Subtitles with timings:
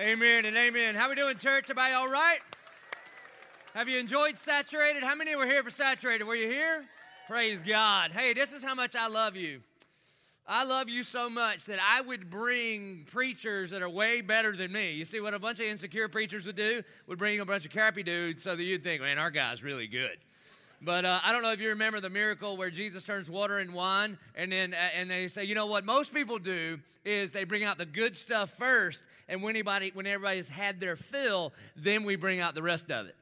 [0.00, 0.94] Amen and amen.
[0.94, 1.64] How we doing, church?
[1.64, 2.38] Everybody all right?
[3.74, 5.02] Have you enjoyed Saturated?
[5.02, 6.24] How many were here for Saturated?
[6.24, 6.86] Were you here?
[7.28, 8.10] Praise God.
[8.10, 9.60] Hey, this is how much I love you.
[10.46, 14.72] I love you so much that I would bring preachers that are way better than
[14.72, 14.92] me.
[14.92, 16.82] You see what a bunch of insecure preachers would do?
[17.06, 19.88] Would bring a bunch of crappy dudes so that you'd think, man, our guy's really
[19.88, 20.16] good.
[20.84, 23.72] But uh, I don't know if you remember the miracle where Jesus turns water and
[23.72, 25.84] wine, and then uh, and they say, you know what?
[25.84, 30.08] Most people do is they bring out the good stuff first, and when anybody when
[30.08, 33.14] everybody's had their fill, then we bring out the rest of it.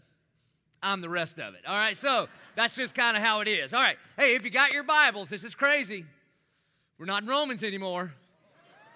[0.83, 1.61] I'm the rest of it.
[1.67, 3.75] All right, so that's just kind of how it is.
[3.75, 6.07] All right, hey, if you got your Bibles, this is crazy.
[6.99, 8.15] We're not in Romans anymore.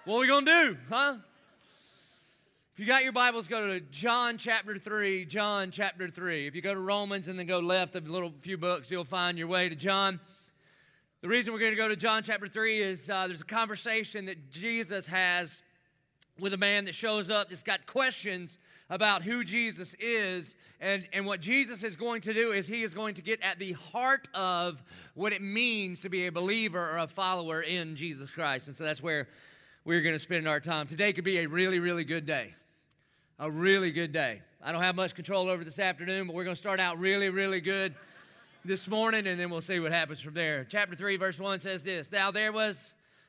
[0.05, 1.17] What are we gonna do, huh?
[2.75, 5.23] If you got your Bibles, go to John chapter 3.
[5.23, 6.45] John chapter 3.
[6.45, 9.37] If you go to Romans and then go left a little few books, you'll find
[9.37, 10.19] your way to John.
[11.21, 14.25] The reason we're going to go to John chapter 3 is uh, there's a conversation
[14.25, 15.63] that Jesus has
[16.37, 18.57] with a man that shows up that's got questions
[18.89, 20.53] about who Jesus is.
[20.81, 23.57] And, and what Jesus is going to do is he is going to get at
[23.57, 24.83] the heart of
[25.13, 28.67] what it means to be a believer or a follower in Jesus Christ.
[28.67, 29.29] And so that's where
[29.85, 30.87] we're going to spend our time.
[30.87, 32.53] Today could be a really, really good day
[33.37, 34.41] a really good day.
[34.63, 37.29] I don't have much control over this afternoon, but we're going to start out really,
[37.29, 37.93] really good
[38.63, 40.65] this morning, and then we'll see what happens from there.
[40.69, 42.81] Chapter 3, verse 1 says this Now there was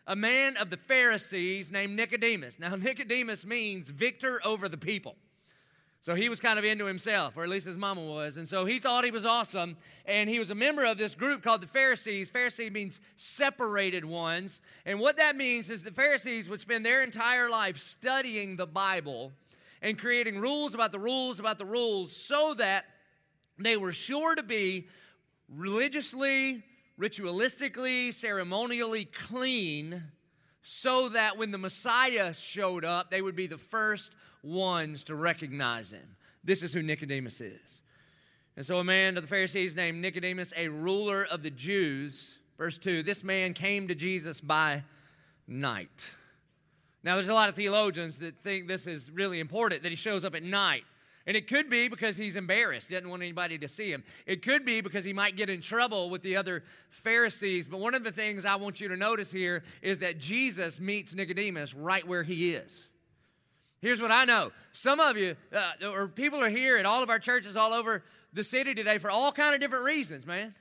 [0.07, 2.59] a man of the Pharisees named Nicodemus.
[2.59, 5.17] Now, Nicodemus means victor over the people.
[6.03, 8.37] So he was kind of into himself, or at least his mama was.
[8.37, 9.77] And so he thought he was awesome.
[10.05, 12.31] And he was a member of this group called the Pharisees.
[12.31, 14.61] Pharisee means separated ones.
[14.85, 19.33] And what that means is the Pharisees would spend their entire life studying the Bible
[19.83, 22.85] and creating rules about the rules about the rules so that
[23.59, 24.89] they were sure to be
[25.49, 26.63] religiously,
[26.99, 30.03] ritualistically, ceremonially clean
[30.63, 35.93] so that when the Messiah showed up, they would be the first ones to recognize
[35.93, 36.17] him.
[36.43, 37.83] This is who Nicodemus is.
[38.57, 42.79] And so a man of the Pharisees named Nicodemus, a ruler of the Jews, verse
[42.79, 44.83] 2, this man came to Jesus by
[45.47, 46.11] night.
[47.07, 50.25] Now, there's a lot of theologians that think this is really important that he shows
[50.25, 50.83] up at night.
[51.25, 54.03] And it could be because he's embarrassed, doesn't want anybody to see him.
[54.27, 57.69] It could be because he might get in trouble with the other Pharisees.
[57.69, 61.15] But one of the things I want you to notice here is that Jesus meets
[61.15, 62.89] Nicodemus right where he is.
[63.81, 64.51] Here's what I know.
[64.73, 68.03] Some of you, uh, or people are here at all of our churches all over
[68.33, 70.57] the city today for all kind of different reasons, man.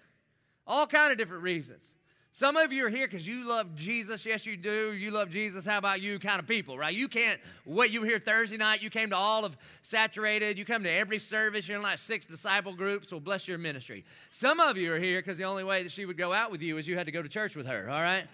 [0.68, 1.92] All kind of different reasons.
[2.36, 4.26] Some of you are here because you love Jesus.
[4.26, 4.92] Yes, you do.
[4.92, 5.64] You love Jesus.
[5.64, 6.94] How about you kind of people, right?
[6.94, 7.92] You can't wait.
[7.92, 8.84] You were here Thursday night.
[8.84, 10.58] You came to all of Saturated.
[10.58, 11.66] You come to every service.
[11.66, 13.10] You're in like six disciple groups.
[13.10, 14.04] Well, bless your ministry.
[14.34, 16.62] Some of you are here because the only way that she would go out with
[16.62, 18.26] you is you had to go to church with her, all right?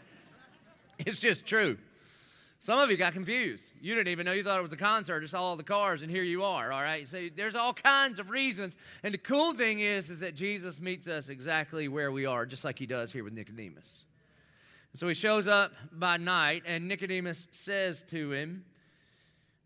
[1.06, 1.78] It's just true.
[2.64, 3.72] Some of you got confused.
[3.82, 5.24] You didn't even know you thought it was a concert.
[5.24, 6.72] It's all the cars, and here you are.
[6.72, 7.10] All right.
[7.10, 8.76] So there's all kinds of reasons.
[9.02, 12.64] And the cool thing is, is that Jesus meets us exactly where we are, just
[12.64, 14.06] like he does here with Nicodemus.
[14.94, 18.64] So he shows up by night, and Nicodemus says to him,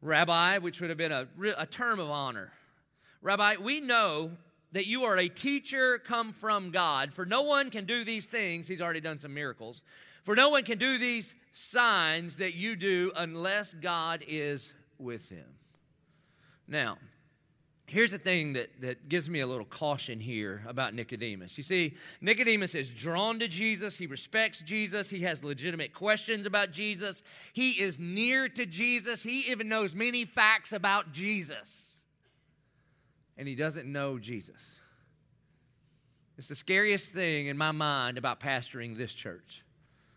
[0.02, 1.28] Rabbi, which would have been a,
[1.58, 2.54] a term of honor.
[3.22, 4.32] Rabbi, we know
[4.72, 8.70] that you are a teacher come from God, for no one can do these things.
[8.70, 9.84] He's already done some miracles.
[10.24, 15.46] For no one can do these signs that you do unless God is with him.
[16.68, 16.98] Now,
[17.88, 21.58] here's the thing that, that gives me a little caution here about Nicodemus.
[21.58, 26.72] You see, Nicodemus is drawn to Jesus, he respects Jesus, he has legitimate questions about
[26.72, 27.24] Jesus,
[27.54, 31.88] he is near to Jesus, he even knows many facts about Jesus,
[33.38, 34.80] and he doesn't know Jesus.
[36.38, 39.64] It's the scariest thing in my mind about pastoring this church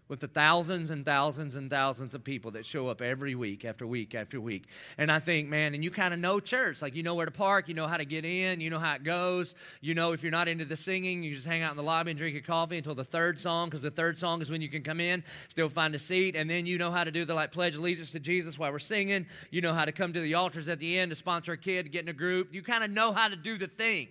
[0.08, 3.86] with the thousands and thousands and thousands of people that show up every week after
[3.86, 4.66] week after week.
[4.96, 6.82] And I think, man, and you kind of know church.
[6.82, 8.94] Like you know where to park, you know how to get in, you know how
[8.94, 9.54] it goes.
[9.80, 12.10] You know if you're not into the singing, you just hang out in the lobby
[12.10, 14.68] and drink your coffee until the third song, because the third song is when you
[14.68, 16.36] can come in, still find a seat.
[16.36, 18.78] And then you know how to do the like pledge allegiance to Jesus while we're
[18.78, 19.26] singing.
[19.50, 21.84] You know how to come to the altars at the end to sponsor a kid
[21.84, 22.54] to get in a group.
[22.54, 24.08] You kind of know how to do the thing.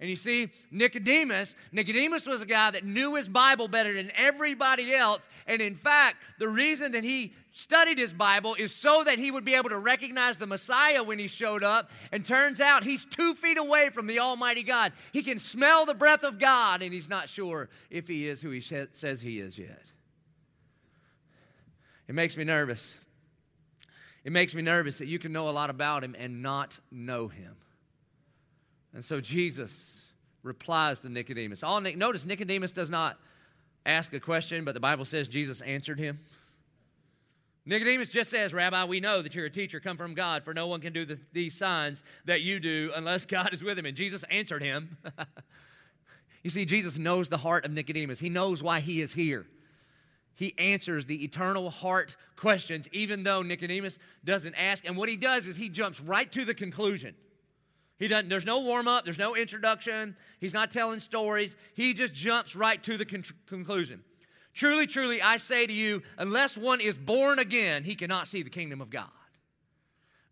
[0.00, 4.94] And you see, Nicodemus, Nicodemus was a guy that knew his Bible better than everybody
[4.94, 5.28] else.
[5.46, 9.44] And in fact, the reason that he studied his Bible is so that he would
[9.44, 11.90] be able to recognize the Messiah when he showed up.
[12.12, 14.92] And turns out he's two feet away from the Almighty God.
[15.12, 18.50] He can smell the breath of God, and he's not sure if he is who
[18.50, 19.84] he says he is yet.
[22.08, 22.96] It makes me nervous.
[24.24, 27.28] It makes me nervous that you can know a lot about him and not know
[27.28, 27.56] him.
[28.94, 30.04] And so Jesus
[30.42, 31.62] replies to Nicodemus.
[31.62, 33.18] All notice Nicodemus does not
[33.86, 36.20] ask a question, but the Bible says Jesus answered him.
[37.66, 40.66] Nicodemus just says, Rabbi, we know that you're a teacher come from God, for no
[40.66, 43.86] one can do the, these signs that you do unless God is with him.
[43.86, 44.96] And Jesus answered him.
[46.42, 49.46] you see, Jesus knows the heart of Nicodemus, he knows why he is here.
[50.34, 54.86] He answers the eternal heart questions, even though Nicodemus doesn't ask.
[54.86, 57.14] And what he does is he jumps right to the conclusion.
[58.00, 61.54] He doesn't, there's no warm up, there's no introduction, he's not telling stories.
[61.74, 64.02] He just jumps right to the con- conclusion.
[64.54, 68.50] Truly, truly, I say to you, unless one is born again, he cannot see the
[68.50, 69.10] kingdom of God.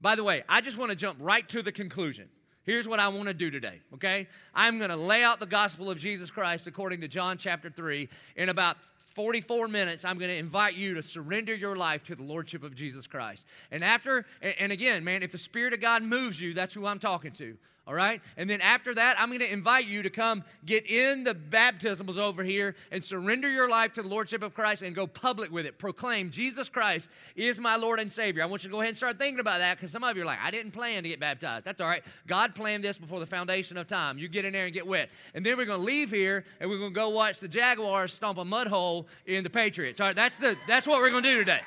[0.01, 2.31] By the way, I just want to jump right to the conclusion.
[2.63, 4.29] Here's what I want to do today, okay?
[4.55, 8.09] I'm going to lay out the gospel of Jesus Christ according to John chapter 3.
[8.37, 8.79] In about
[9.19, 12.77] 44 minutes, I'm going to invite you to surrender your life to the Lordship of
[12.77, 13.47] Jesus Christ.
[13.73, 17.01] And after, and again, man, if the Spirit of God moves you, that's who I'm
[17.01, 18.21] talking to all right?
[18.37, 22.19] And then after that, I'm going to invite you to come get in the baptisms
[22.19, 25.65] over here and surrender your life to the Lordship of Christ and go public with
[25.65, 25.79] it.
[25.79, 28.43] Proclaim Jesus Christ is my Lord and Savior.
[28.43, 30.23] I want you to go ahead and start thinking about that because some of you
[30.23, 31.65] are like, I didn't plan to get baptized.
[31.65, 32.03] That's all right.
[32.27, 34.19] God planned this before the foundation of time.
[34.19, 35.09] You get in there and get wet.
[35.33, 38.13] And then we're going to leave here and we're going to go watch the Jaguars
[38.13, 39.99] stomp a mud hole in the Patriots.
[39.99, 41.61] All right, that's, the, that's what we're going to do today.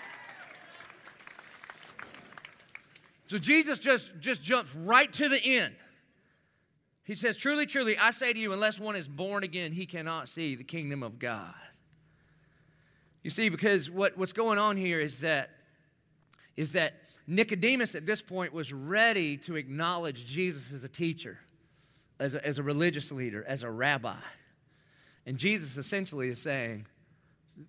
[3.25, 5.73] So Jesus just, just jumps right to the end.
[7.11, 10.29] He says, Truly, truly, I say to you, unless one is born again, he cannot
[10.29, 11.53] see the kingdom of God.
[13.21, 15.49] You see, because what, what's going on here is that,
[16.55, 16.93] is that
[17.27, 21.37] Nicodemus at this point was ready to acknowledge Jesus as a teacher,
[22.17, 24.15] as a, as a religious leader, as a rabbi.
[25.25, 26.85] And Jesus essentially is saying,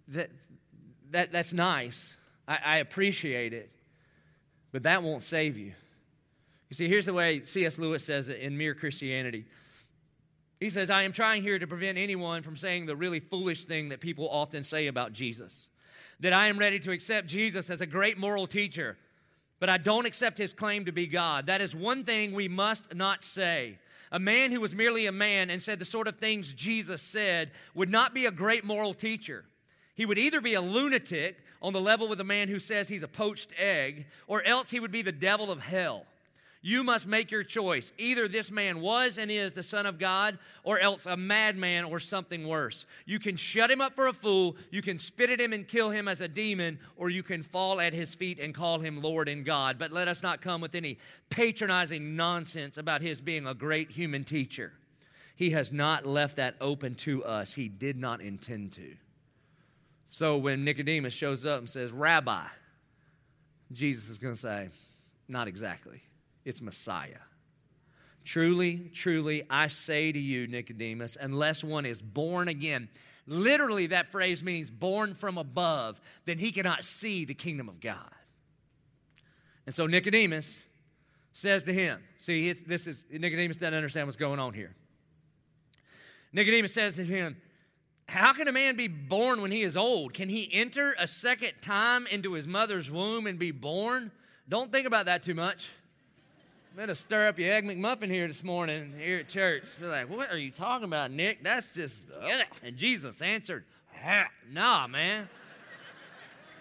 [0.07, 0.31] that,
[1.11, 2.17] that, That's nice.
[2.47, 3.73] I, I appreciate it,
[4.71, 5.73] but that won't save you.
[6.73, 7.79] You see, here's the way C.S.
[7.79, 9.45] Lewis says it in Mere Christianity.
[10.59, 13.91] He says, I am trying here to prevent anyone from saying the really foolish thing
[13.91, 15.69] that people often say about Jesus
[16.21, 18.97] that I am ready to accept Jesus as a great moral teacher,
[19.61, 21.45] but I don't accept his claim to be God.
[21.45, 23.77] That is one thing we must not say.
[24.11, 27.51] A man who was merely a man and said the sort of things Jesus said
[27.75, 29.45] would not be a great moral teacher.
[29.95, 33.03] He would either be a lunatic on the level with a man who says he's
[33.03, 36.07] a poached egg, or else he would be the devil of hell.
[36.65, 37.93] You must make your choice.
[37.99, 41.99] Either this man was and is the Son of God, or else a madman or
[41.99, 42.87] something worse.
[43.05, 45.91] You can shut him up for a fool, you can spit at him and kill
[45.91, 49.29] him as a demon, or you can fall at his feet and call him Lord
[49.29, 49.77] and God.
[49.77, 50.99] But let us not come with any
[51.31, 54.73] patronizing nonsense about his being a great human teacher.
[55.35, 58.95] He has not left that open to us, he did not intend to.
[60.07, 62.45] So when Nicodemus shows up and says, Rabbi,
[63.73, 64.69] Jesus is going to say,
[65.29, 66.03] Not exactly
[66.45, 67.21] it's Messiah.
[68.25, 72.89] Truly, truly, I say to you, Nicodemus, unless one is born again,
[73.27, 78.11] literally that phrase means born from above, then he cannot see the kingdom of God.
[79.67, 80.63] And so Nicodemus
[81.33, 84.75] says to him, see, this is, Nicodemus doesn't understand what's going on here.
[86.33, 87.37] Nicodemus says to him,
[88.09, 90.15] How can a man be born when he is old?
[90.15, 94.11] Can he enter a second time into his mother's womb and be born?
[94.49, 95.69] Don't think about that too much.
[96.75, 99.65] Better stir up your egg McMuffin here this morning here at church.
[99.79, 101.45] Be like, what are you talking about, Nick?
[101.45, 102.07] That's just.
[102.11, 102.47] Ugh.
[102.63, 103.65] And Jesus answered,
[104.51, 105.29] Nah, man.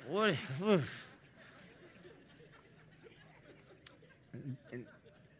[0.10, 0.36] what?
[4.74, 4.86] And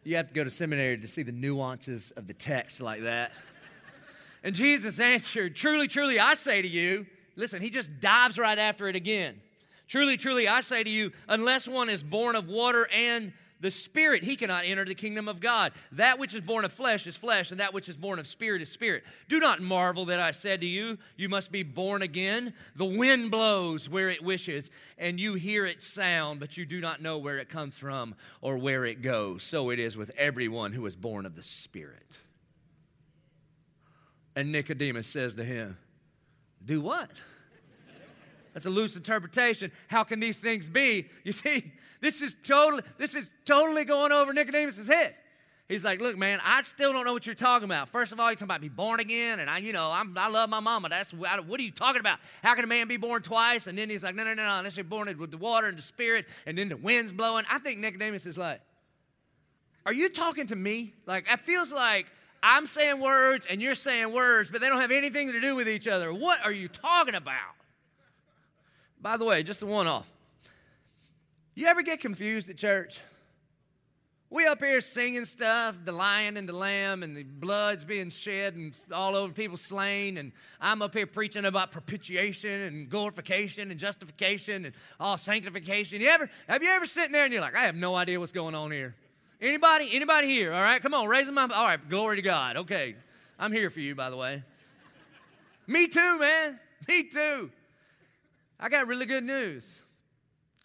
[0.04, 3.32] you have to go to seminary to see the nuances of the text like that.
[4.42, 7.04] And Jesus answered, Truly, truly, I say to you,
[7.36, 9.38] listen, he just dives right after it again.
[9.86, 14.24] Truly, truly, I say to you, unless one is born of water and the spirit,
[14.24, 15.72] he cannot enter the kingdom of God.
[15.92, 18.60] That which is born of flesh is flesh, and that which is born of spirit
[18.60, 19.04] is spirit.
[19.28, 22.54] Do not marvel that I said to you, You must be born again.
[22.74, 27.00] The wind blows where it wishes, and you hear its sound, but you do not
[27.00, 29.44] know where it comes from or where it goes.
[29.44, 32.18] So it is with everyone who is born of the Spirit.
[34.34, 35.78] And Nicodemus says to him,
[36.64, 37.10] Do what?
[38.54, 39.70] That's a loose interpretation.
[39.86, 41.08] How can these things be?
[41.24, 45.14] You see, this is totally, this is totally going over Nicodemus' head.
[45.68, 47.88] He's like, look, man, I still don't know what you're talking about.
[47.88, 50.28] First of all, you're talking about be born again, and I, you know, I'm, i
[50.28, 50.88] love my mama.
[50.88, 52.18] That's what are you talking about?
[52.42, 53.68] How can a man be born twice?
[53.68, 54.58] And then he's like, no, no, no, no.
[54.58, 57.44] Unless you're born with the water and the spirit, and then the wind's blowing.
[57.48, 58.60] I think Nicodemus is like,
[59.86, 60.92] are you talking to me?
[61.06, 62.06] Like, it feels like
[62.42, 65.68] I'm saying words and you're saying words, but they don't have anything to do with
[65.68, 66.12] each other.
[66.12, 67.54] What are you talking about?
[69.00, 70.12] By the way, just a one off.
[71.54, 73.00] You ever get confused at church?
[74.32, 78.54] we up here singing stuff, the lion and the lamb, and the blood's being shed
[78.54, 80.16] and all over people slain.
[80.16, 86.00] And I'm up here preaching about propitiation and glorification and justification and all sanctification.
[86.00, 88.32] You ever have you ever sitting there and you're like, I have no idea what's
[88.32, 88.94] going on here?
[89.38, 89.90] Anybody?
[89.92, 90.54] Anybody here?
[90.54, 91.54] All right, come on, raise them up.
[91.54, 92.56] All right, glory to God.
[92.56, 92.96] Okay.
[93.38, 94.42] I'm here for you, by the way.
[95.66, 96.58] Me too, man.
[96.88, 97.50] Me too.
[98.58, 99.81] I got really good news.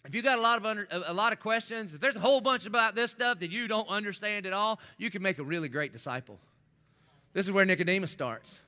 [0.08, 2.40] If you got a lot of under, a lot of questions, if there's a whole
[2.40, 5.68] bunch about this stuff that you don't understand at all, you can make a really
[5.68, 6.38] great disciple.
[7.34, 8.58] This is where Nicodemus starts.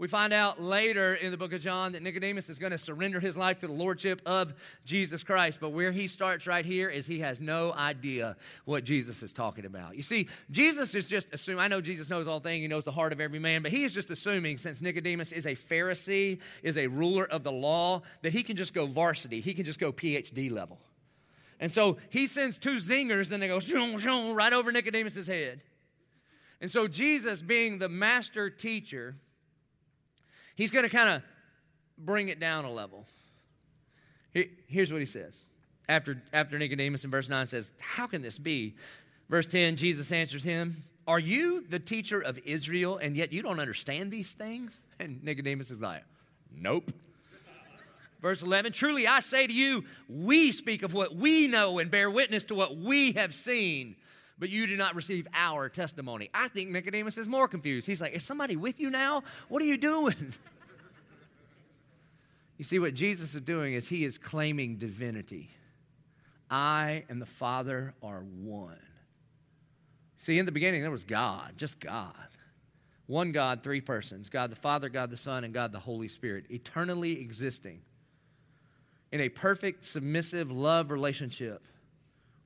[0.00, 3.20] We find out later in the book of John that Nicodemus is going to surrender
[3.20, 4.54] his life to the lordship of
[4.86, 5.58] Jesus Christ.
[5.60, 9.66] But where he starts right here is he has no idea what Jesus is talking
[9.66, 9.96] about.
[9.96, 12.90] You see, Jesus is just assuming, I know Jesus knows all things, he knows the
[12.90, 16.78] heart of every man, but he is just assuming since Nicodemus is a Pharisee, is
[16.78, 19.92] a ruler of the law, that he can just go varsity, he can just go
[19.92, 20.78] PhD level.
[21.60, 25.60] And so he sends two zingers, and they go shoom, shoom, right over Nicodemus's head.
[26.58, 29.16] And so Jesus, being the master teacher,
[30.60, 31.22] he's going to kind of
[31.96, 33.06] bring it down a level.
[34.32, 35.44] Here's what he says.
[35.88, 38.74] After, after Nicodemus in verse 9 says, How can this be?
[39.28, 43.58] Verse 10, Jesus answers him, Are you the teacher of Israel and yet you don't
[43.58, 44.82] understand these things?
[45.00, 46.04] And Nicodemus is like,
[46.54, 46.92] Nope.
[48.20, 52.10] Verse 11, Truly I say to you, we speak of what we know and bear
[52.10, 53.96] witness to what we have seen,
[54.40, 56.30] but you do not receive our testimony.
[56.34, 57.86] I think Nicodemus is more confused.
[57.86, 59.22] He's like, Is somebody with you now?
[59.48, 60.16] What are you doing?
[62.56, 65.48] You see, what Jesus is doing is he is claiming divinity.
[66.50, 68.76] I and the Father are one.
[70.18, 72.12] See, in the beginning, there was God, just God.
[73.06, 76.50] One God, three persons God the Father, God the Son, and God the Holy Spirit,
[76.50, 77.80] eternally existing
[79.10, 81.62] in a perfect, submissive love relationship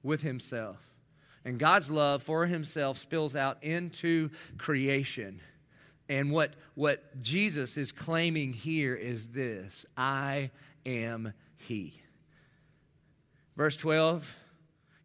[0.05, 0.94] with Himself.
[1.45, 5.41] And God's love for Himself spills out into creation
[6.09, 10.51] and what, what Jesus is claiming here is this I
[10.85, 11.95] am He.
[13.57, 14.37] Verse 12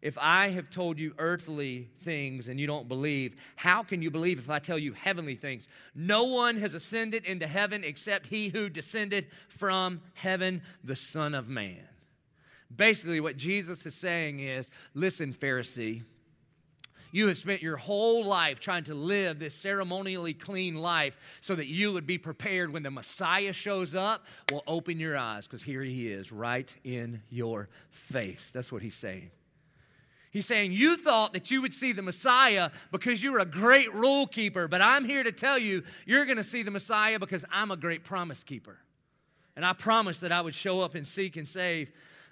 [0.02, 4.38] If I have told you earthly things and you don't believe, how can you believe
[4.38, 5.68] if I tell you heavenly things?
[5.94, 11.48] No one has ascended into heaven except He who descended from heaven, the Son of
[11.48, 11.88] Man.
[12.74, 16.02] Basically, what Jesus is saying is listen, Pharisee
[17.12, 21.66] you have spent your whole life trying to live this ceremonially clean life so that
[21.66, 24.24] you would be prepared when the Messiah shows up.
[24.50, 28.50] Well, open your eyes because here he is right in your face.
[28.52, 29.30] That's what he's saying.
[30.30, 33.92] He's saying, You thought that you would see the Messiah because you were a great
[33.92, 37.44] rule keeper, but I'm here to tell you, you're going to see the Messiah because
[37.50, 38.78] I'm a great promise keeper.
[39.56, 41.90] And I promised that I would show up and seek and save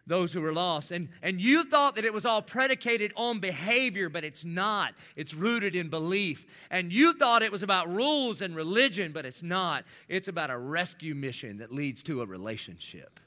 [0.09, 0.91] those who were lost.
[0.91, 4.95] And, and you thought that it was all predicated on behavior, but it's not.
[5.15, 6.47] It's rooted in belief.
[6.71, 9.85] And you thought it was about rules and religion, but it's not.
[10.09, 13.21] It's about a rescue mission that leads to a relationship.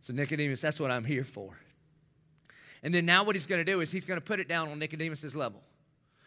[0.00, 1.58] So, Nicodemus, that's what I'm here for.
[2.82, 4.68] And then now, what he's going to do is he's going to put it down
[4.68, 5.62] on Nicodemus's level.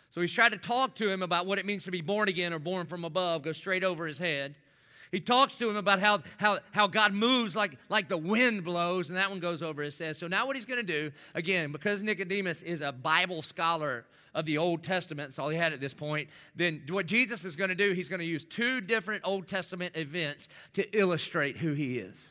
[0.10, 2.52] So he's tried to talk to him about what it means to be born again
[2.52, 4.56] or born from above, go straight over his head.
[5.12, 9.10] He talks to him about how, how, how God moves like, like the wind blows,
[9.10, 10.16] and that one goes over his head.
[10.18, 14.46] So now what he's going to do, again, because Nicodemus is a Bible scholar of
[14.46, 17.70] the Old Testament, that's all he had at this point, then what Jesus is going
[17.70, 21.98] to do, he's going to use two different Old Testament events to illustrate who he
[21.98, 22.28] is.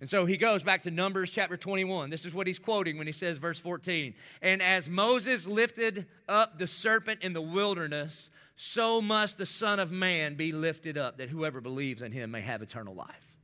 [0.00, 2.10] And so he goes back to Numbers chapter 21.
[2.10, 4.14] This is what he's quoting when he says, verse 14.
[4.42, 9.90] And as Moses lifted up the serpent in the wilderness, so must the Son of
[9.90, 13.34] Man be lifted up, that whoever believes in him may have eternal life.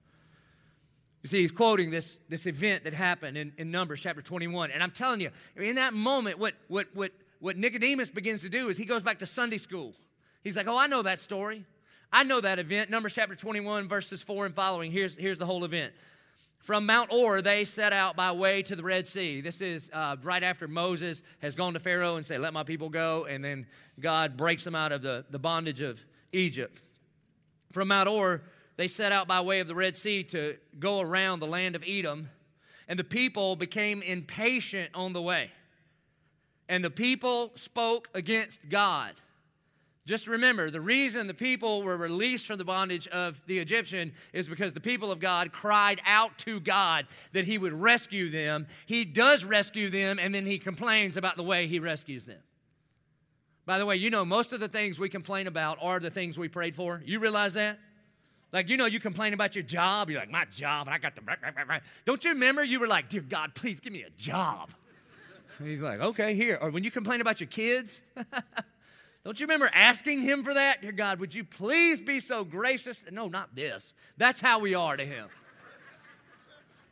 [1.23, 4.71] You see, he's quoting this, this event that happened in, in Numbers chapter 21.
[4.71, 8.69] And I'm telling you, in that moment, what, what, what, what Nicodemus begins to do
[8.69, 9.95] is he goes back to Sunday school.
[10.43, 11.67] He's like, Oh, I know that story.
[12.13, 12.91] I know that event.
[12.91, 14.91] Numbers chapter 21, verses 4 and following.
[14.91, 15.93] Here's, here's the whole event.
[16.61, 19.41] From Mount Hor, they set out by way to the Red Sea.
[19.41, 22.91] This is uh, right after Moses has gone to Pharaoh and said, Let my people
[22.91, 23.25] go.
[23.25, 23.67] And then
[23.99, 26.81] God breaks them out of the, the bondage of Egypt.
[27.73, 28.43] From Mount Hor,
[28.77, 31.85] they set out by way of the Red Sea to go around the land of
[31.87, 32.29] Edom.
[32.89, 35.51] And the people became impatient on the way.
[36.69, 39.15] And the people spoke against God.
[40.11, 44.49] Just remember, the reason the people were released from the bondage of the Egyptian is
[44.49, 48.67] because the people of God cried out to God that He would rescue them.
[48.87, 52.41] He does rescue them, and then He complains about the way He rescues them.
[53.67, 56.37] By the way, you know, most of the things we complain about are the things
[56.37, 57.01] we prayed for.
[57.07, 57.79] You realize that?
[58.51, 60.11] Like, you know, you complain about your job.
[60.11, 61.23] You're like, my job, and I got the.
[62.05, 62.65] Don't you remember?
[62.65, 64.71] You were like, dear God, please give me a job.
[65.61, 66.59] And he's like, okay, here.
[66.61, 68.03] Or when you complain about your kids,
[69.25, 70.81] don't you remember asking him for that?
[70.81, 73.03] Dear God, would you please be so gracious?
[73.11, 73.95] No, not this.
[74.17, 75.29] That's how we are to him.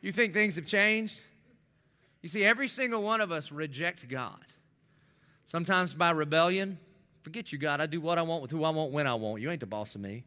[0.01, 1.19] You think things have changed?
[2.21, 4.45] You see, every single one of us reject God.
[5.45, 6.77] Sometimes by rebellion.
[7.23, 7.81] Forget you, God.
[7.81, 9.41] I do what I want with who I want when I want.
[9.41, 10.23] You ain't the boss of me.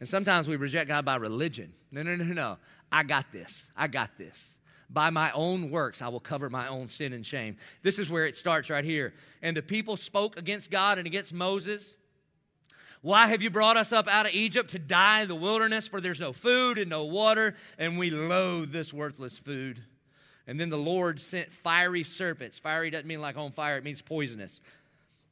[0.00, 1.72] And sometimes we reject God by religion.
[1.90, 2.58] No, no, no, no.
[2.90, 3.64] I got this.
[3.76, 4.51] I got this.
[4.92, 7.56] By my own works, I will cover my own sin and shame.
[7.82, 9.14] This is where it starts right here.
[9.40, 11.96] And the people spoke against God and against Moses.
[13.00, 15.88] Why have you brought us up out of Egypt to die in the wilderness?
[15.88, 19.82] For there's no food and no water, and we loathe this worthless food.
[20.46, 22.58] And then the Lord sent fiery serpents.
[22.58, 24.60] Fiery doesn't mean like on fire, it means poisonous.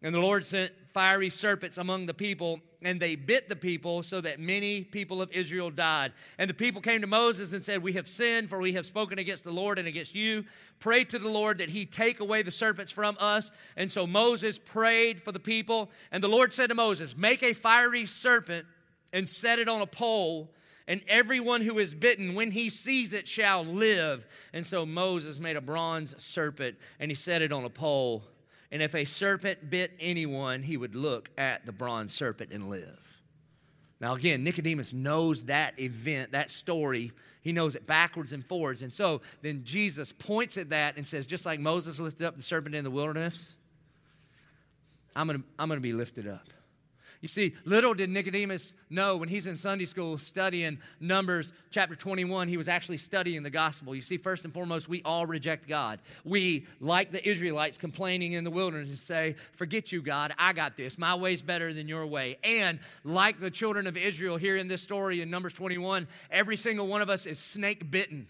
[0.02, 4.20] And the Lord sent fiery serpents among the people, and they bit the people so
[4.20, 6.12] that many people of Israel died.
[6.38, 9.18] And the people came to Moses and said, We have sinned, for we have spoken
[9.18, 10.44] against the Lord and against you.
[10.78, 13.50] Pray to the Lord that he take away the serpents from us.
[13.76, 15.90] And so Moses prayed for the people.
[16.10, 18.66] And the Lord said to Moses, Make a fiery serpent
[19.12, 20.50] and set it on a pole.
[20.88, 24.26] And everyone who is bitten, when he sees it, shall live.
[24.52, 28.24] And so Moses made a bronze serpent and he set it on a pole.
[28.72, 32.98] And if a serpent bit anyone, he would look at the bronze serpent and live.
[34.00, 37.12] Now, again, Nicodemus knows that event, that story.
[37.42, 38.82] He knows it backwards and forwards.
[38.82, 42.42] And so then Jesus points at that and says, just like Moses lifted up the
[42.42, 43.54] serpent in the wilderness,
[45.14, 46.48] I'm going to I'm to be lifted up.
[47.20, 52.48] You see, little did Nicodemus know when he's in Sunday school studying Numbers chapter 21,
[52.48, 53.94] he was actually studying the gospel.
[53.94, 56.00] You see, first and foremost, we all reject God.
[56.24, 60.96] We, like the Israelites complaining in the wilderness, say, Forget you, God, I got this.
[60.96, 62.38] My way's better than your way.
[62.42, 66.86] And like the children of Israel here in this story in Numbers 21, every single
[66.86, 68.28] one of us is snake bitten.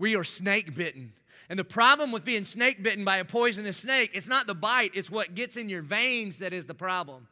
[0.00, 1.12] We are snake bitten.
[1.48, 4.90] And the problem with being snake bitten by a poisonous snake, it's not the bite,
[4.94, 7.28] it's what gets in your veins that is the problem.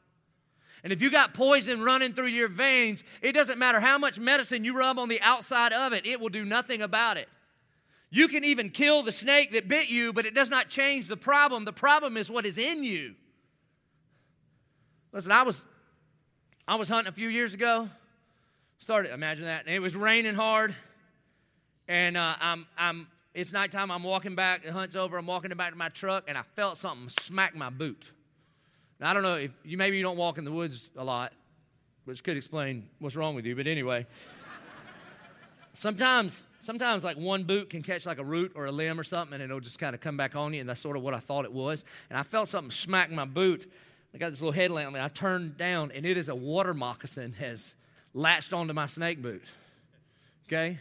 [0.85, 4.65] And if you got poison running through your veins, it doesn't matter how much medicine
[4.65, 7.29] you rub on the outside of it, it will do nothing about it.
[8.11, 11.17] You can even kill the snake that bit you, but it does not change the
[11.17, 11.65] problem.
[11.65, 13.15] The problem is what is in you.
[15.13, 15.65] Listen, I was
[16.67, 17.89] I was hunting a few years ago.
[18.79, 20.75] Started imagine that, and it was raining hard,
[21.89, 23.91] and uh, I'm I'm it's nighttime.
[23.91, 24.65] I'm walking back.
[24.65, 25.17] The hunt's over.
[25.17, 28.13] I'm walking back to my truck, and I felt something smack my boot.
[29.03, 31.33] Now, I don't know if you maybe you don't walk in the woods a lot,
[32.05, 34.07] which could explain what's wrong with you, but anyway.
[35.73, 39.35] sometimes, sometimes like one boot can catch like a root or a limb or something,
[39.35, 41.19] and it'll just kind of come back on you, and that's sort of what I
[41.19, 41.85] thought it was.
[42.11, 43.69] And I felt something smack my boot.
[44.15, 47.33] I got this little headlamp, and I turned down, and it is a water moccasin
[47.41, 47.75] has
[48.15, 49.43] latched onto my snake boot.
[50.47, 50.79] Okay?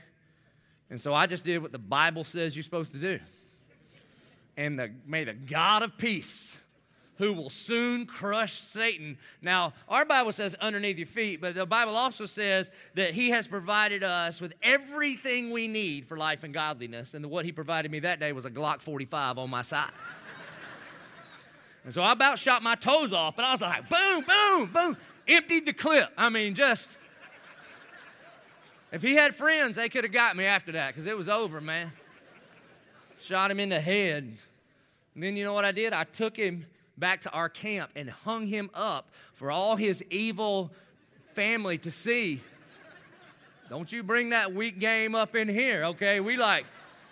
[0.92, 3.20] And so I just did what the Bible says you're supposed to do.
[4.58, 6.60] And the, may the God of peace
[7.18, 9.18] who will soon crush Satan.
[9.42, 13.48] Now, our Bible says underneath your feet, but the Bible also says that He has
[13.48, 17.14] provided us with everything we need for life and godliness.
[17.14, 19.92] And what He provided me that day was a Glock 45 on my side.
[21.84, 24.98] and so I about shot my toes off, but I was like, boom, boom, boom,
[25.28, 26.10] emptied the clip.
[26.18, 26.98] I mean, just.
[28.92, 31.62] If he had friends, they could have got me after that because it was over,
[31.62, 31.94] man.
[33.20, 34.24] Shot him in the head.
[35.14, 35.94] And then you know what I did?
[35.94, 36.66] I took him
[37.02, 40.72] back to our camp and hung him up for all his evil
[41.34, 42.40] family to see.
[43.70, 46.22] Don't you bring that weak game up in here, okay?
[46.22, 46.66] We like,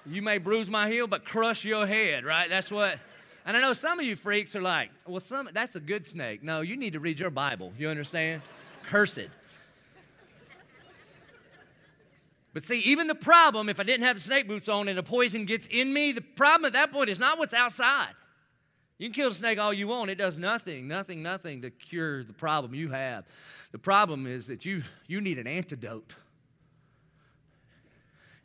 [0.06, 2.48] you may bruise my heel, but crush your head, right?
[2.50, 3.00] That's what.
[3.46, 6.44] And I know some of you freaks are like, well, some that's a good snake.
[6.44, 7.74] No, you need to read your Bible.
[7.78, 8.42] You understand?
[8.84, 9.30] Cursed.
[12.54, 15.04] But see, even the problem, if I didn't have the snake boots on and the
[15.04, 18.14] poison gets in me, the problem at that point is not what's outside.
[19.00, 22.24] You can kill the snake all you want, it does nothing, nothing, nothing to cure
[22.24, 23.26] the problem you have.
[23.72, 26.16] The problem is that you, you need an antidote.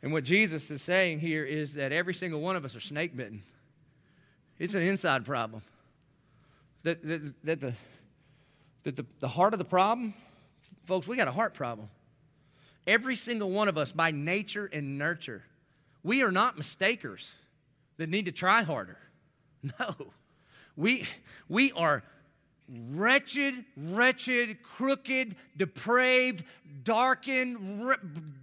[0.01, 3.17] And what Jesus is saying here is that every single one of us are snake
[3.17, 3.43] bitten.
[4.57, 5.61] It's an inside problem.
[6.83, 7.73] That, that, that, the,
[8.83, 10.13] that the, the heart of the problem,
[10.85, 11.89] folks, we got a heart problem.
[12.87, 15.43] Every single one of us, by nature and nurture,
[16.01, 17.33] we are not mistakers
[17.97, 18.99] that need to try harder.
[19.79, 19.95] No.
[20.77, 21.07] We,
[21.47, 22.03] we are
[22.69, 26.43] wretched, wretched, crooked, depraved,
[26.83, 27.95] darkened,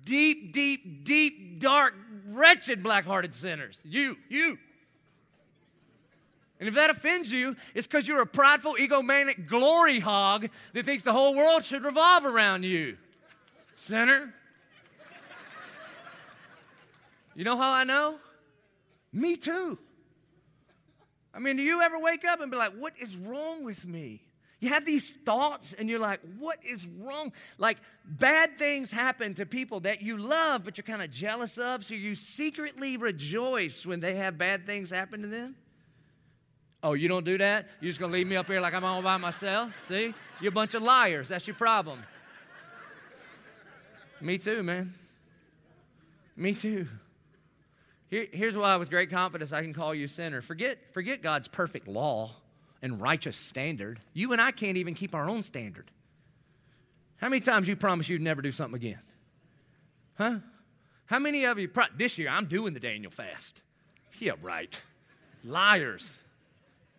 [0.04, 1.94] deep, deep, deep, dark,
[2.28, 3.78] wretched, black hearted sinners.
[3.84, 4.58] You, you.
[6.60, 11.02] And if that offends you, it's because you're a prideful, egomaniac glory hog that thinks
[11.02, 12.96] the whole world should revolve around you.
[13.74, 14.32] Sinner.
[17.34, 18.18] You know how I know?
[19.12, 19.78] Me too.
[21.34, 24.22] I mean, do you ever wake up and be like, what is wrong with me?
[24.60, 27.32] You have these thoughts and you're like, what is wrong?
[27.58, 31.84] Like, bad things happen to people that you love, but you're kind of jealous of,
[31.84, 35.56] so you secretly rejoice when they have bad things happen to them.
[36.80, 37.66] Oh, you don't do that?
[37.80, 39.72] You're just gonna leave me up here like I'm all by myself?
[39.88, 40.14] See?
[40.40, 41.28] You're a bunch of liars.
[41.28, 42.02] That's your problem.
[44.20, 44.94] me too, man.
[46.36, 46.86] Me too.
[48.12, 50.42] Here, here's why, with great confidence, I can call you a sinner.
[50.42, 52.36] Forget, forget God's perfect law
[52.82, 54.00] and righteous standard.
[54.12, 55.90] You and I can't even keep our own standard.
[57.16, 58.98] How many times you promise you'd never do something again?
[60.18, 60.40] Huh?
[61.06, 63.62] How many of you, pro- this year, I'm doing the Daniel fast.
[64.18, 64.78] Yeah, right.
[65.42, 66.20] Liars.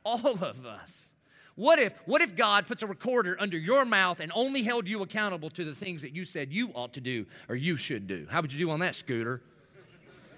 [0.04, 1.12] All of us.
[1.54, 5.04] What if, what if God puts a recorder under your mouth and only held you
[5.04, 8.26] accountable to the things that you said you ought to do or you should do?
[8.32, 9.44] How would you do on that, Scooter?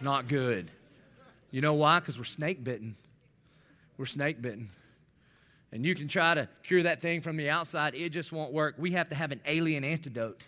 [0.01, 0.71] Not good.
[1.51, 1.99] You know why?
[1.99, 2.95] Because we're snake bitten.
[3.97, 4.69] We're snake bitten.
[5.71, 8.75] And you can try to cure that thing from the outside, it just won't work.
[8.77, 10.41] We have to have an alien antidote.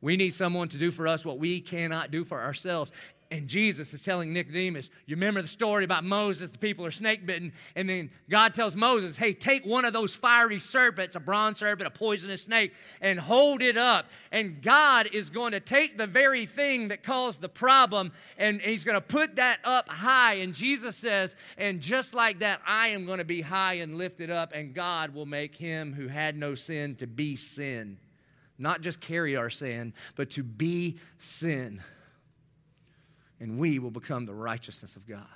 [0.00, 2.92] We need someone to do for us what we cannot do for ourselves.
[3.32, 7.24] And Jesus is telling Nicodemus, you remember the story about Moses, the people are snake
[7.24, 11.60] bitten, and then God tells Moses, hey, take one of those fiery serpents, a bronze
[11.60, 14.10] serpent, a poisonous snake, and hold it up.
[14.32, 18.84] And God is going to take the very thing that caused the problem, and He's
[18.84, 20.34] going to put that up high.
[20.34, 24.30] And Jesus says, and just like that, I am going to be high and lifted
[24.30, 27.96] up, and God will make him who had no sin to be sin.
[28.58, 31.82] Not just carry our sin, but to be sin
[33.42, 35.26] and we will become the righteousness of God.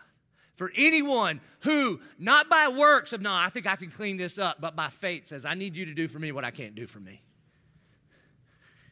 [0.55, 4.61] For anyone who, not by works of, no, I think I can clean this up,
[4.61, 6.87] but by faith says, I need you to do for me what I can't do
[6.87, 7.21] for me.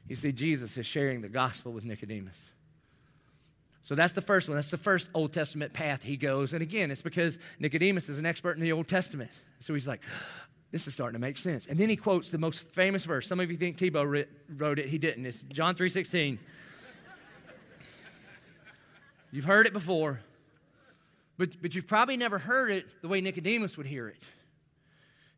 [0.09, 2.51] You see, Jesus is sharing the gospel with Nicodemus.
[3.83, 4.57] So that's the first one.
[4.57, 6.53] That's the first Old Testament path he goes.
[6.53, 9.31] And again, it's because Nicodemus is an expert in the Old Testament.
[9.61, 10.01] So he's like,
[10.73, 11.67] this is starting to make sense.
[11.67, 13.29] And then he quotes the most famous verse.
[13.29, 14.87] Some of you think Tebow wrote it.
[14.87, 15.25] He didn't.
[15.25, 16.39] It's John 3.16.
[19.35, 20.21] You've heard it before,
[21.39, 24.23] but, but you've probably never heard it the way Nicodemus would hear it.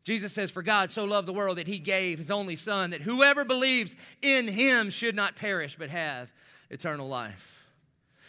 [0.03, 3.01] Jesus says, For God so loved the world that he gave his only Son, that
[3.01, 6.31] whoever believes in him should not perish but have
[6.69, 7.65] eternal life.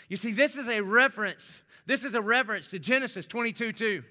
[0.08, 1.60] You see, this is a reference.
[1.84, 4.02] This is a reference to Genesis 22 2.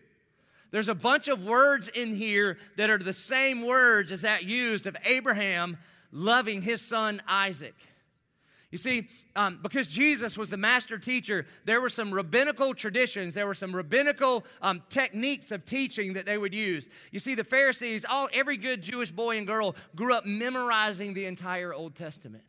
[0.70, 4.86] There's a bunch of words in here that are the same words as that used
[4.86, 5.80] of Abraham
[6.12, 7.74] loving his son Isaac.
[8.70, 13.48] You see, um, because Jesus was the master teacher, there were some rabbinical traditions, there
[13.48, 16.90] were some rabbinical um, techniques of teaching that they would use.
[17.12, 21.26] You see, the Pharisees, all every good Jewish boy and girl grew up memorizing the
[21.26, 22.44] entire Old Testament.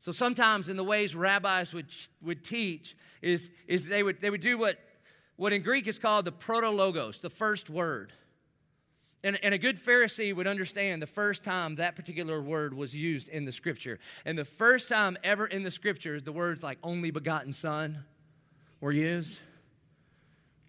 [0.00, 1.88] So sometimes in the ways rabbis would,
[2.22, 4.78] would teach is, is they, would, they would do what,
[5.34, 8.12] what in Greek is called the protologos, the first word.
[9.24, 13.28] And, and, a good Pharisee would understand the first time that particular word was used
[13.28, 13.98] in the scripture.
[14.24, 18.04] And the first time ever in the scriptures, the words like only begotten son
[18.80, 19.40] were used.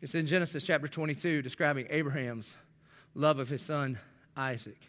[0.01, 2.55] It's in Genesis chapter 22, describing Abraham's
[3.13, 3.99] love of his son
[4.35, 4.79] Isaac.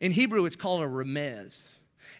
[0.00, 1.64] In Hebrew, it's called a remez.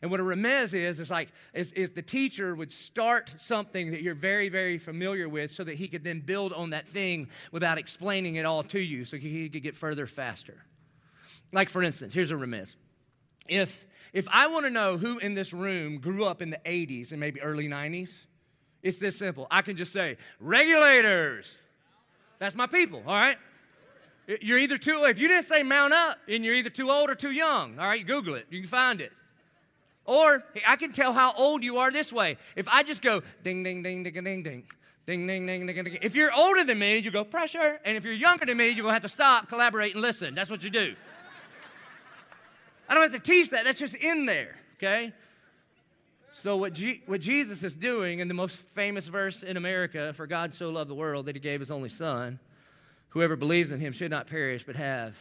[0.03, 4.03] And what a remez is, is like, is, is the teacher would start something that
[4.03, 7.79] you're very, very familiar with so that he could then build on that thing without
[7.79, 10.63] explaining it all to you so he could get further faster.
[11.53, 12.77] Like, for instance, here's a remez.
[13.49, 17.11] If, if I want to know who in this room grew up in the 80s
[17.11, 18.25] and maybe early 90s,
[18.83, 19.47] it's this simple.
[19.51, 21.61] I can just say, regulators.
[22.39, 23.37] That's my people, all right?
[24.43, 27.15] You're either too, if you didn't say mount up, and you're either too old or
[27.15, 28.07] too young, all right?
[28.07, 29.13] Google it, you can find it.
[30.05, 32.39] Or I can tell how old you are this way.
[32.57, 35.99] If I just go ding, ding, ding, ding, ding, ding, ding, ding, ding, ding, ding.
[36.01, 37.79] If you're older than me, you go pressure.
[37.85, 40.33] And if you're younger than me, you're going to have to stop, collaborate, and listen.
[40.35, 40.95] That's what you do.
[42.89, 43.65] I don't have to teach that.
[43.65, 45.13] That's just in there, okay?
[46.31, 50.27] So, what, G- what Jesus is doing in the most famous verse in America, for
[50.27, 52.39] God so loved the world that he gave his only son,
[53.11, 55.17] whoever believes in him should not perish but have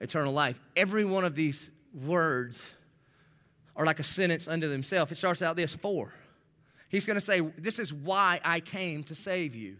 [0.00, 0.60] eternal life.
[0.76, 2.70] Every one of these words
[3.74, 5.12] are like a sentence unto themselves.
[5.12, 6.12] It starts out this for.
[6.88, 9.76] He's going to say, This is why I came to save you.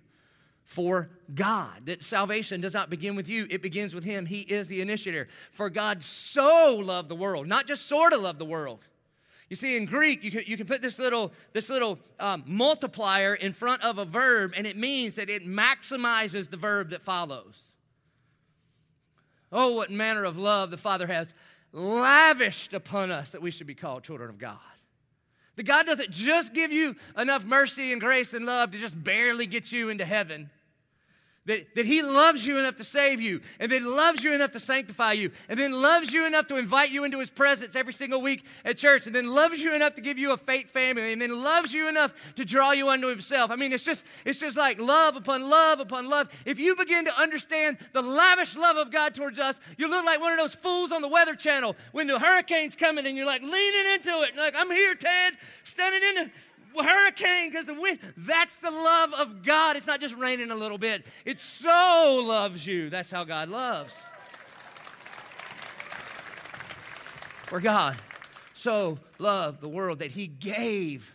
[0.72, 1.84] For God.
[1.84, 4.24] That salvation does not begin with you, it begins with Him.
[4.24, 5.28] He is the initiator.
[5.50, 8.78] For God so loved the world, not just sort of loved the world.
[9.50, 13.34] You see, in Greek, you can, you can put this little, this little um, multiplier
[13.34, 17.72] in front of a verb, and it means that it maximizes the verb that follows.
[19.52, 21.34] Oh, what manner of love the Father has
[21.70, 24.56] lavished upon us that we should be called children of God.
[25.56, 29.46] That God doesn't just give you enough mercy and grace and love to just barely
[29.46, 30.48] get you into heaven.
[31.46, 34.60] That, that he loves you enough to save you, and then loves you enough to
[34.60, 38.22] sanctify you, and then loves you enough to invite you into his presence every single
[38.22, 41.20] week at church, and then loves you enough to give you a faith family, and
[41.20, 43.50] then loves you enough to draw you unto himself.
[43.50, 46.28] I mean, it's just, it's just like love upon love upon love.
[46.44, 50.20] If you begin to understand the lavish love of God towards us, you look like
[50.20, 53.42] one of those fools on the Weather Channel when the hurricane's coming and you're like
[53.42, 56.30] leaning into it, like, I'm here, Ted, standing in the
[56.74, 57.98] hurricane because the wind.
[58.16, 59.76] That's the love of God.
[59.76, 62.90] It's not just raining a little bit, it so loves you.
[62.90, 63.94] That's how God loves.
[67.46, 67.96] For God
[68.54, 71.12] so loved the world that He gave.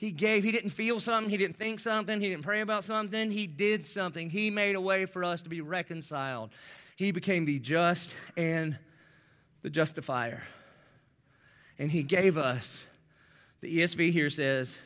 [0.00, 3.30] He gave, he didn't feel something, he didn't think something, he didn't pray about something,
[3.30, 4.30] he did something.
[4.30, 6.48] He made a way for us to be reconciled.
[6.96, 8.78] He became the just and
[9.60, 10.42] the justifier.
[11.78, 12.82] And he gave us
[13.60, 14.76] the ESV here says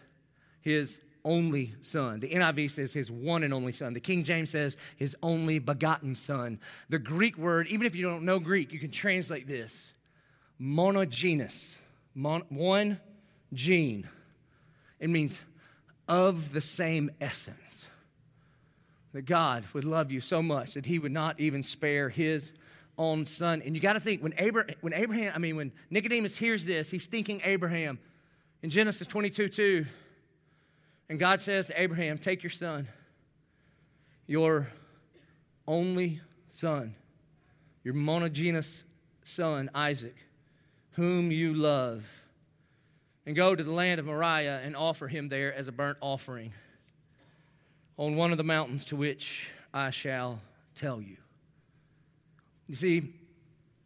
[0.61, 2.21] his only son.
[2.21, 3.95] The NIV says his one and only son.
[3.95, 6.61] The King James says his only begotten son.
[6.89, 9.93] The Greek word, even if you don't know Greek, you can translate this
[10.61, 11.77] monogenes,
[12.15, 13.01] mon, one
[13.53, 14.09] gene.
[15.01, 15.41] It means
[16.09, 17.87] of the same essence.
[19.13, 22.53] That God would love you so much that he would not even spare his
[22.99, 23.63] own son.
[23.65, 26.91] And you got to think when Abraham, when Abraham, I mean, when Nicodemus hears this,
[26.91, 27.99] he's thinking Abraham
[28.65, 29.87] in Genesis 22 2,
[31.11, 32.89] and God says to Abraham, Take your son,
[34.27, 34.69] your
[35.69, 36.95] only son,
[37.83, 38.83] your monogenes
[39.23, 40.17] son, Isaac,
[40.93, 42.07] whom you love,
[43.27, 46.55] and go to the land of Moriah and offer him there as a burnt offering
[47.99, 50.41] on one of the mountains to which I shall
[50.75, 51.19] tell you.
[52.67, 53.13] You see,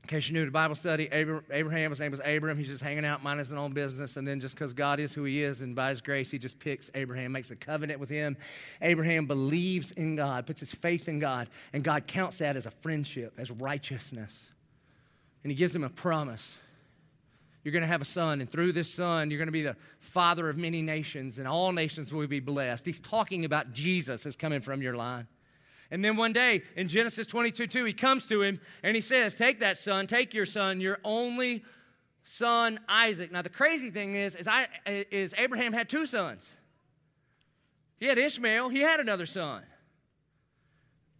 [0.08, 2.56] in case you knew the Bible study, Abraham, his name was Abram.
[2.56, 4.16] He's just hanging out, minding his own business.
[4.16, 6.58] And then just because God is who he is and by his grace, he just
[6.58, 8.38] picks Abraham, makes a covenant with him.
[8.80, 12.70] Abraham believes in God, puts his faith in God, and God counts that as a
[12.70, 14.50] friendship, as righteousness.
[15.44, 16.56] And he gives him a promise.
[17.62, 19.76] You're going to have a son, and through this son, you're going to be the
[20.00, 22.86] father of many nations, and all nations will be blessed.
[22.86, 25.26] He's talking about Jesus as coming from your line.
[25.90, 29.34] And then one day in Genesis 22 2, he comes to him and he says,
[29.34, 31.64] Take that son, take your son, your only
[32.24, 33.32] son, Isaac.
[33.32, 36.52] Now, the crazy thing is, is, I, is Abraham had two sons.
[37.98, 39.62] He had Ishmael, he had another son.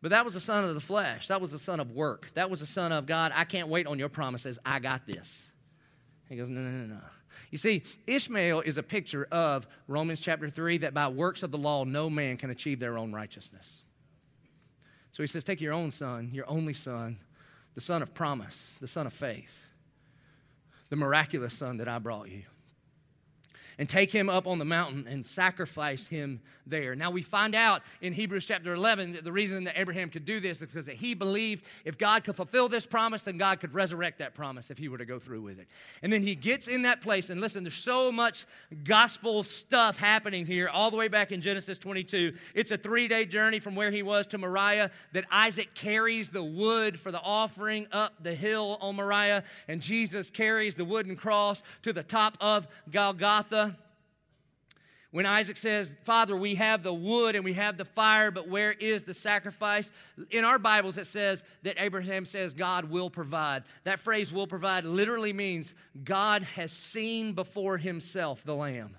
[0.00, 1.26] But that was a son of the flesh.
[1.26, 2.30] That was a son of work.
[2.34, 3.32] That was a son of God.
[3.34, 4.58] I can't wait on your promises.
[4.64, 5.50] I got this.
[6.28, 7.00] He goes, No, no, no, no.
[7.50, 11.58] You see, Ishmael is a picture of Romans chapter 3 that by works of the
[11.58, 13.82] law, no man can achieve their own righteousness.
[15.12, 17.18] So he says, Take your own son, your only son,
[17.74, 19.68] the son of promise, the son of faith,
[20.88, 22.42] the miraculous son that I brought you
[23.78, 26.94] and take him up on the mountain and sacrifice him there.
[26.94, 30.40] Now we find out in Hebrews chapter 11 that the reason that Abraham could do
[30.40, 33.74] this is because that he believed if God could fulfill this promise, then God could
[33.74, 35.68] resurrect that promise if he were to go through with it.
[36.02, 38.46] And then he gets in that place, and listen, there's so much
[38.84, 42.32] gospel stuff happening here all the way back in Genesis 22.
[42.54, 46.42] It's a three day journey from where he was to Moriah that Isaac carries the
[46.42, 51.62] wood for the offering up the hill on Moriah, and Jesus carries the wooden cross
[51.82, 53.67] to the top of Golgotha.
[55.10, 58.72] When Isaac says, Father, we have the wood and we have the fire, but where
[58.72, 59.90] is the sacrifice?
[60.30, 63.64] In our Bibles, it says that Abraham says, God will provide.
[63.84, 68.96] That phrase, will provide, literally means God has seen before himself the lamb.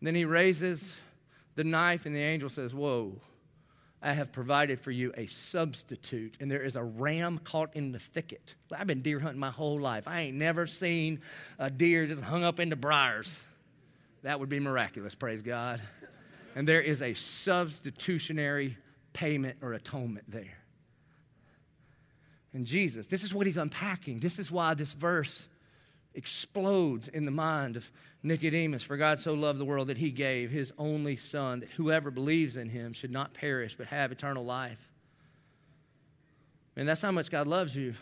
[0.00, 0.96] And then he raises
[1.54, 3.20] the knife, and the angel says, Whoa,
[4.02, 6.36] I have provided for you a substitute.
[6.40, 8.56] And there is a ram caught in the thicket.
[8.72, 10.06] I've been deer hunting my whole life.
[10.06, 11.20] I ain't never seen
[11.58, 13.40] a deer just hung up in the briars.
[14.22, 15.80] That would be miraculous, praise God.
[16.54, 18.76] And there is a substitutionary
[19.12, 20.58] payment or atonement there.
[22.52, 24.20] And Jesus, this is what he's unpacking.
[24.20, 25.48] This is why this verse
[26.14, 27.90] explodes in the mind of
[28.22, 28.82] Nicodemus.
[28.82, 32.56] For God so loved the world that he gave his only Son, that whoever believes
[32.56, 34.88] in him should not perish but have eternal life.
[36.76, 37.94] And that's how much God loves you.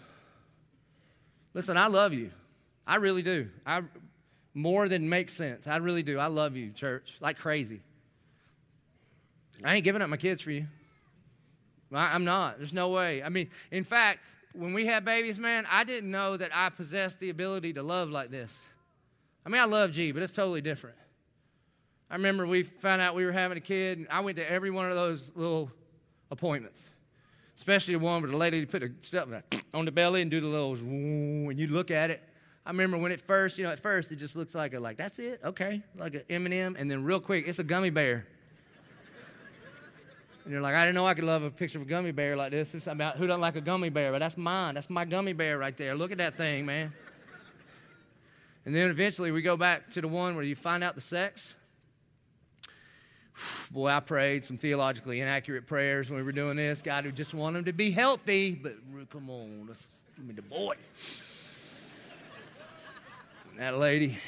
[1.52, 2.30] Listen, I love you.
[2.86, 3.48] I really do.
[3.66, 3.82] I
[4.56, 5.66] more than makes sense.
[5.66, 6.18] I really do.
[6.18, 7.82] I love you, church, like crazy.
[9.62, 10.66] I ain't giving up my kids for you.
[11.92, 12.56] I, am not.
[12.56, 13.22] There's no way.
[13.22, 14.20] I mean, in fact,
[14.54, 18.08] when we had babies, man, I didn't know that I possessed the ability to love
[18.08, 18.52] like this.
[19.44, 20.96] I mean, I love G, but it's totally different.
[22.10, 24.70] I remember we found out we were having a kid, and I went to every
[24.70, 25.70] one of those little
[26.30, 26.88] appointments,
[27.58, 29.28] especially the one where the lady put a stuff
[29.74, 32.22] on the belly and do the little, and you look at it.
[32.66, 34.96] I remember when it first, you know, at first it just looks like a like
[34.96, 38.26] that's it, okay, like an M&M, and then real quick it's a gummy bear.
[40.42, 42.36] And you're like, I didn't know I could love a picture of a gummy bear
[42.36, 42.74] like this.
[42.74, 44.74] It's about who doesn't like a gummy bear, but that's mine.
[44.74, 45.94] That's my gummy bear right there.
[45.94, 46.92] Look at that thing, man.
[48.64, 51.54] And then eventually we go back to the one where you find out the sex.
[53.70, 56.82] Boy, I prayed some theologically inaccurate prayers when we were doing this.
[56.82, 58.74] God, who just want them to be healthy, but
[59.10, 60.74] come on, let's give me the boy.
[63.58, 64.18] That lady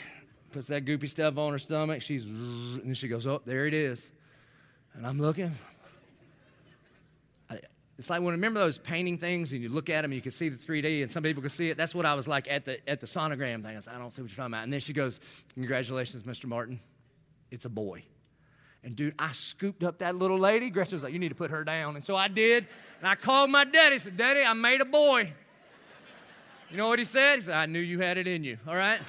[0.52, 2.02] puts that goopy stuff on her stomach.
[2.02, 4.08] She's, and then she goes, oh, there it is.
[4.94, 5.54] And I'm looking.
[7.50, 7.60] I,
[7.98, 10.32] it's like when remember those painting things and you look at them, and you can
[10.32, 11.76] see the 3D, and some people can see it.
[11.76, 13.76] That's what I was like at the at the sonogram thing.
[13.76, 14.64] I said, I don't see what you're talking about.
[14.64, 15.20] And then she goes,
[15.54, 16.46] Congratulations, Mr.
[16.46, 16.80] Martin.
[17.50, 18.02] It's a boy.
[18.82, 20.70] And dude, I scooped up that little lady.
[20.70, 21.96] Gretchen was like, You need to put her down.
[21.96, 22.66] And so I did.
[22.98, 23.98] And I called my daddy.
[23.98, 25.32] Said, Daddy, I made a boy.
[26.70, 27.36] You know what he said?
[27.36, 28.58] He said, I knew you had it in you.
[28.68, 29.00] All right?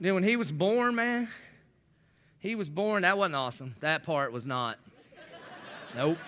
[0.00, 1.28] then when he was born, man,
[2.40, 3.02] he was born.
[3.02, 3.76] That wasn't awesome.
[3.80, 4.78] That part was not.
[5.94, 6.18] Nope.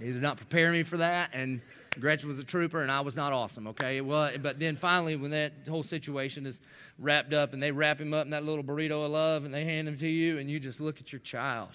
[0.00, 1.30] He did not prepare me for that.
[1.32, 1.60] And
[2.00, 4.00] Gretchen was a trooper, and I was not awesome, okay?
[4.00, 6.60] Well, but then finally, when that whole situation is
[6.98, 9.64] wrapped up and they wrap him up in that little burrito of love and they
[9.64, 11.70] hand him to you, and you just look at your child.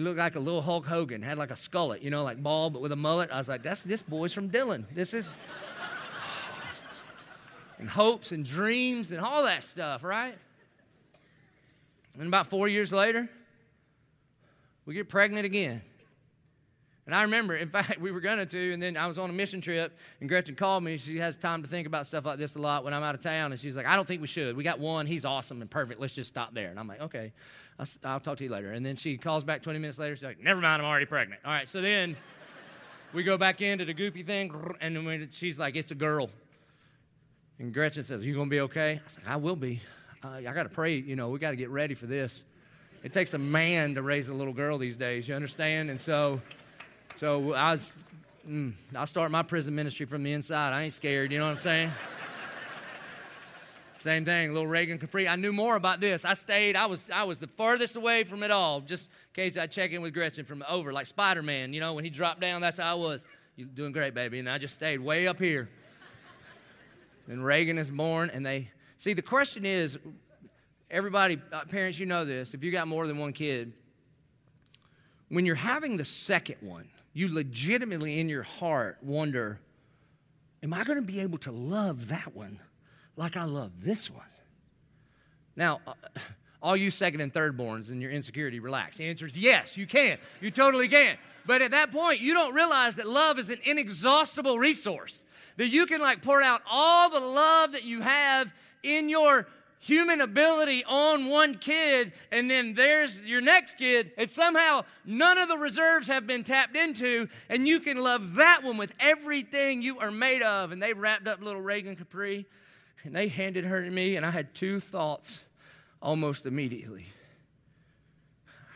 [0.00, 2.72] He looked like a little Hulk Hogan, had like a skullet, you know, like bald,
[2.72, 3.30] but with a mullet.
[3.30, 4.86] I was like, that's this boy's from Dillon.
[4.94, 5.28] This is.
[7.78, 10.38] and hopes and dreams and all that stuff, right?
[12.18, 13.28] And about four years later,
[14.86, 15.82] we get pregnant again.
[17.04, 19.32] And I remember, in fact, we were going to, and then I was on a
[19.34, 20.96] mission trip, and Gretchen called me.
[20.96, 23.20] She has time to think about stuff like this a lot when I'm out of
[23.20, 24.56] town, and she's like, I don't think we should.
[24.56, 25.06] We got one.
[25.06, 26.00] He's awesome and perfect.
[26.00, 26.70] Let's just stop there.
[26.70, 27.32] And I'm like, okay,
[28.04, 28.72] I'll, talk to you later.
[28.72, 30.14] And then she calls back 20 minutes later.
[30.14, 31.40] She's like, never mind, I'm already pregnant.
[31.44, 32.16] All right, so then
[33.12, 36.30] we go back into the goopy thing, and then she's like, it's a girl.
[37.58, 39.00] And Gretchen says, you going to be okay?
[39.00, 39.80] I like, I will be.
[40.22, 42.44] Uh, I got to pray, you know, we got to get ready for this.
[43.02, 45.88] It takes a man to raise a little girl these days, you understand?
[45.88, 46.40] And so
[47.16, 47.92] so I was,
[48.48, 50.72] mm, I'll start my prison ministry from the inside.
[50.72, 51.90] I ain't scared, you know what I'm saying?
[54.00, 55.28] Same thing, little Reagan Capri.
[55.28, 56.24] I knew more about this.
[56.24, 59.58] I stayed, I was, I was the furthest away from it all, just in case
[59.58, 62.40] I check in with Gretchen from over, like Spider Man, you know, when he dropped
[62.40, 63.26] down, that's how I was.
[63.56, 64.38] You're doing great, baby.
[64.38, 65.68] And I just stayed way up here.
[67.28, 69.98] and Reagan is born, and they see the question is
[70.90, 72.54] everybody, uh, parents, you know this.
[72.54, 73.74] If you got more than one kid,
[75.28, 79.60] when you're having the second one, you legitimately in your heart wonder,
[80.62, 82.60] am I going to be able to love that one
[83.20, 84.24] like I love this one?
[85.54, 85.92] Now, uh,
[86.62, 88.96] all you second and third borns and your insecurity, relax.
[88.96, 90.18] The answer is yes, you can.
[90.40, 91.16] You totally can.
[91.46, 95.22] But at that point, you don't realize that love is an inexhaustible resource.
[95.58, 99.46] That you can like pour out all the love that you have in your
[99.80, 105.48] human ability on one kid, and then there's your next kid, and somehow none of
[105.48, 109.98] the reserves have been tapped into, and you can love that one with everything you
[109.98, 110.72] are made of.
[110.72, 112.46] And they wrapped up little Reagan Capri,
[113.04, 115.44] and they handed her to me, and I had two thoughts
[116.02, 117.06] almost immediately.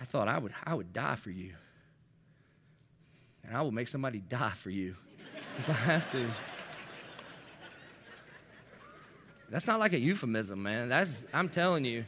[0.00, 1.54] I thought I would, I would die for you.
[3.46, 4.96] And I will make somebody die for you
[5.58, 6.26] if I have to.
[9.50, 10.88] That's not like a euphemism, man.
[10.88, 12.04] That's, I'm telling you.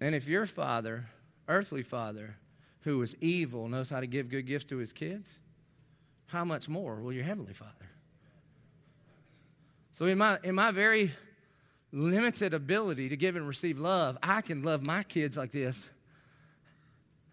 [0.00, 1.06] And if your father,
[1.48, 2.36] earthly father,
[2.82, 5.38] who is evil, knows how to give good gifts to his kids,
[6.30, 7.72] how much more will your heavenly father?
[9.92, 11.12] So, in my, in my very
[11.92, 15.88] limited ability to give and receive love, I can love my kids like this.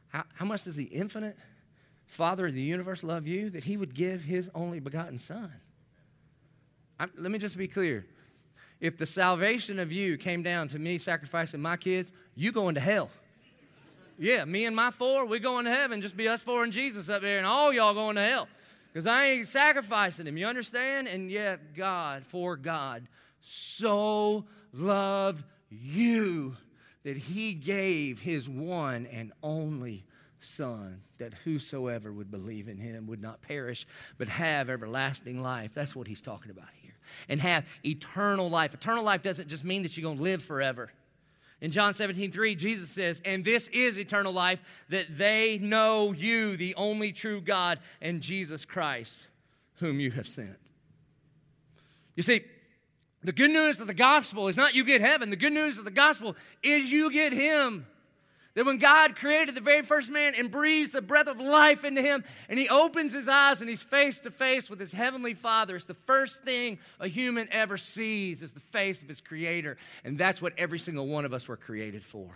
[0.10, 1.38] How, how much does the infinite
[2.08, 5.52] Father of the universe love you that he would give his only begotten Son.
[7.00, 8.06] I'm, let me just be clear.
[8.80, 12.82] If the salvation of you came down to me sacrificing my kids, you going to
[12.82, 13.10] hell.
[14.18, 16.02] Yeah, me and my four, we going to heaven.
[16.02, 18.48] Just be us four and Jesus up there, and all y'all going to hell.
[18.98, 20.38] Because I ain't sacrificing him.
[20.38, 21.08] You understand?
[21.08, 23.08] And yet, God, for God,
[23.40, 26.58] so loved you
[27.04, 30.04] that he gave his one and only
[30.40, 33.86] Son, that whosoever would believe in him would not perish,
[34.18, 35.76] but have everlasting life.
[35.76, 36.96] That's what he's talking about here.
[37.30, 38.74] And have eternal life.
[38.74, 40.90] Eternal life doesn't just mean that you're going to live forever.
[41.60, 46.56] In John 17, 3, Jesus says, And this is eternal life, that they know you,
[46.56, 49.28] the only true God, and Jesus Christ,
[49.76, 50.58] whom you have sent.
[52.16, 52.42] You see,
[53.24, 55.32] the good news of the gospel is not you get heaven.
[55.32, 57.88] The good news of the gospel is you get Him
[58.58, 62.02] That when God created the very first man and breathes the breath of life into
[62.02, 65.76] him, and he opens his eyes and he's face to face with his heavenly Father,
[65.76, 69.78] it's the first thing a human ever sees is the face of his Creator.
[70.04, 72.32] And that's what every single one of us were created for.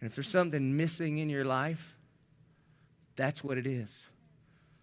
[0.00, 1.94] And if there's something missing in your life,
[3.14, 4.06] that's what it is.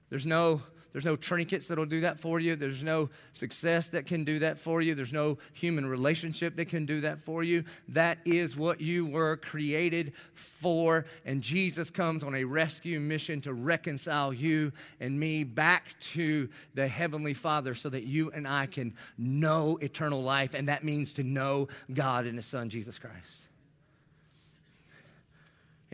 [0.10, 0.62] There's no
[0.96, 2.56] there's no trinkets that'll do that for you.
[2.56, 4.96] There's no success that can do that for you.
[4.96, 7.66] There's no human relationship that can do that for you.
[7.90, 11.06] That is what you were created for.
[11.26, 14.72] And Jesus comes on a rescue mission to reconcile you
[15.02, 20.24] and me back to the Heavenly Father so that you and I can know eternal
[20.24, 20.54] life.
[20.54, 23.45] And that means to know God and His Son, Jesus Christ.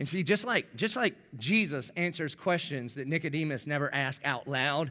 [0.02, 4.90] And see, just like, just like Jesus answers questions that Nicodemus never asked out loud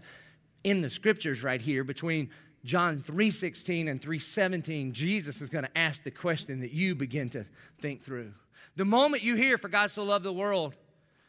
[0.64, 2.30] in the scriptures right here between
[2.64, 7.45] John 3:16 and 3:17, Jesus is going to ask the question that you begin to
[7.82, 8.32] think through.
[8.78, 10.78] The moment you hear for God so loved the world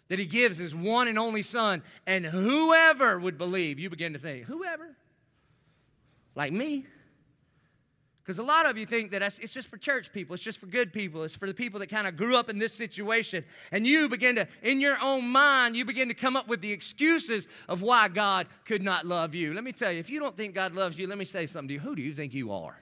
[0.06, 4.20] that he gives his one and only son and whoever would believe, you begin to
[4.20, 4.94] think, whoever?
[6.36, 6.86] Like me?
[8.24, 10.66] Because a lot of you think that it's just for church people, it's just for
[10.66, 13.44] good people, it's for the people that kind of grew up in this situation.
[13.72, 16.70] And you begin to, in your own mind, you begin to come up with the
[16.70, 19.52] excuses of why God could not love you.
[19.52, 21.68] Let me tell you, if you don't think God loves you, let me say something
[21.68, 21.80] to you.
[21.80, 22.80] Who do you think you are?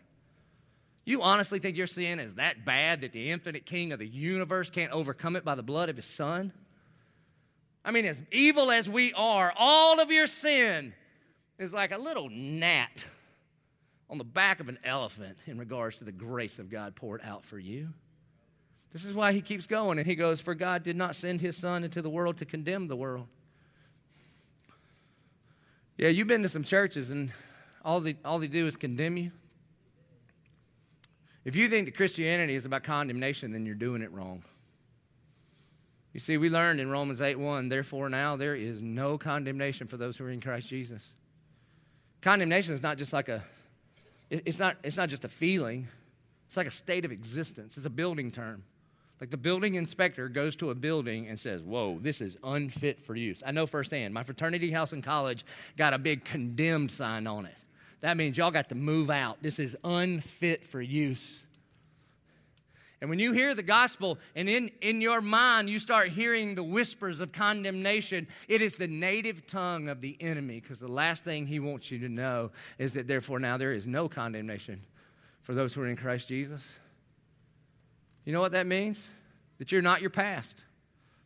[1.07, 4.69] You honestly think your sin is that bad that the infinite king of the universe
[4.69, 6.53] can't overcome it by the blood of his son?
[7.83, 10.93] I mean, as evil as we are, all of your sin
[11.59, 13.07] is like a little gnat
[14.11, 17.45] on the back of an elephant in regards to the grace of God poured out
[17.45, 17.91] for you.
[18.93, 21.57] This is why he keeps going and he goes, For God did not send his
[21.57, 23.29] son into the world to condemn the world.
[25.97, 27.31] Yeah, you've been to some churches and
[27.85, 29.31] all they, all they do is condemn you.
[31.45, 34.43] If you think that Christianity is about condemnation, then you're doing it wrong.
[36.13, 39.97] You see, we learned in Romans 8 1, therefore now there is no condemnation for
[39.97, 41.15] those who are in Christ Jesus.
[42.21, 43.45] Condemnation is not just like a
[44.31, 45.89] it's not, it's not just a feeling,
[46.47, 47.77] it's like a state of existence.
[47.77, 48.65] It's a building term.
[49.21, 53.15] Like the building inspector goes to a building and says, Whoa, this is unfit for
[53.15, 53.43] use.
[53.45, 54.15] I know firsthand.
[54.15, 55.45] My fraternity house in college
[55.77, 57.55] got a big condemned sign on it.
[58.01, 59.43] That means y'all got to move out.
[59.43, 61.45] This is unfit for use.
[63.01, 66.63] And when you hear the gospel and in, in your mind you start hearing the
[66.63, 71.47] whispers of condemnation, it is the native tongue of the enemy because the last thing
[71.47, 74.83] he wants you to know is that therefore now there is no condemnation
[75.43, 76.75] for those who are in Christ Jesus.
[78.25, 79.09] You know what that means?
[79.59, 80.63] That you're not your past.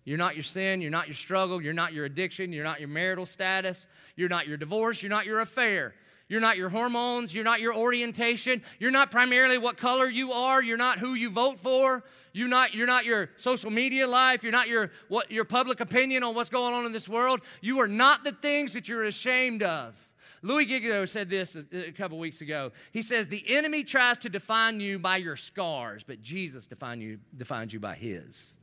[0.04, 2.90] You're not your sin, you're not your struggle, you're not your addiction, you're not your
[2.90, 5.94] marital status, you're not your divorce, you're not your affair.
[6.34, 7.32] You're not your hormones.
[7.32, 8.60] You're not your orientation.
[8.80, 10.60] You're not primarily what color you are.
[10.60, 12.02] You're not who you vote for.
[12.32, 14.42] You're not, you're not your social media life.
[14.42, 17.40] You're not your, what, your public opinion on what's going on in this world.
[17.60, 19.94] You are not the things that you're ashamed of.
[20.42, 22.72] Louie Giglio said this a, a couple weeks ago.
[22.90, 27.20] He says, The enemy tries to define you by your scars, but Jesus define you,
[27.36, 28.54] defines you by his.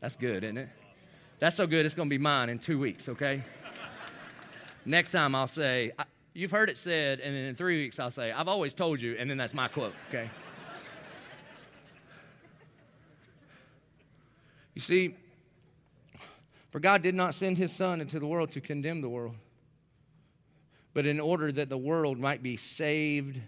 [0.00, 0.70] That's good, isn't it?
[1.38, 3.44] That's so good, it's going to be mine in two weeks, okay?
[4.84, 5.92] Next time I'll say,
[6.36, 9.16] You've heard it said, and then in three weeks I'll say, I've always told you,
[9.18, 10.28] and then that's my quote, okay?
[14.74, 15.16] you see,
[16.70, 19.34] for God did not send his Son into the world to condemn the world,
[20.92, 23.40] but in order that the world might be saved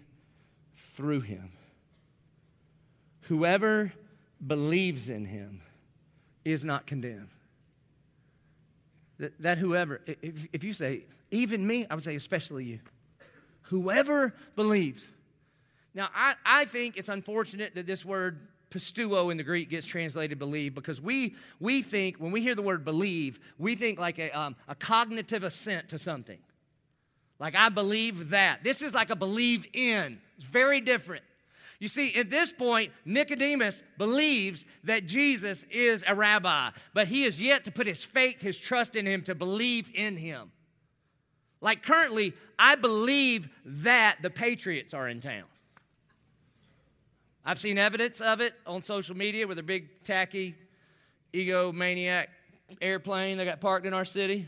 [0.75, 1.51] through him.
[3.21, 3.93] Whoever
[4.47, 5.61] believes in him
[6.43, 7.29] is not condemned.
[9.19, 12.79] That, that whoever, if, if you say, even me, I would say, especially you.
[13.63, 15.09] Whoever believes.
[15.93, 20.37] Now, I, I think it's unfortunate that this word pisteuo in the Greek gets translated
[20.37, 24.31] believe because we, we think, when we hear the word believe, we think like a,
[24.31, 26.39] um, a cognitive assent to something.
[27.39, 28.63] Like, I believe that.
[28.63, 31.23] This is like a believe in, it's very different.
[31.79, 37.41] You see, at this point, Nicodemus believes that Jesus is a rabbi, but he is
[37.41, 40.51] yet to put his faith, his trust in him, to believe in him.
[41.61, 45.43] Like currently, I believe that the Patriots are in town.
[47.45, 50.55] I've seen evidence of it on social media with a big, tacky,
[51.33, 52.27] egomaniac
[52.81, 54.47] airplane that got parked in our city.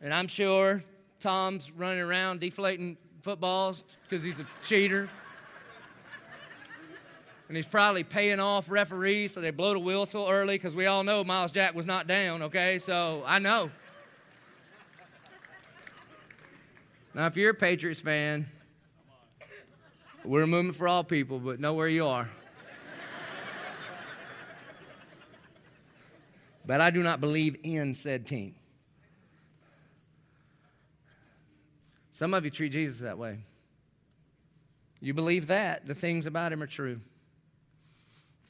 [0.00, 0.82] And I'm sure
[1.20, 5.08] Tom's running around deflating footballs because he's a cheater.
[7.48, 11.04] And he's probably paying off referees so they blow the whistle early because we all
[11.04, 12.78] know Myles Jack was not down, okay?
[12.78, 13.70] So I know.
[17.14, 18.46] Now, if you're a Patriots fan,
[20.24, 22.30] we're a movement for all people, but know where you are.
[26.64, 28.54] but I do not believe in said team.
[32.12, 33.40] Some of you treat Jesus that way.
[35.00, 37.00] You believe that the things about him are true.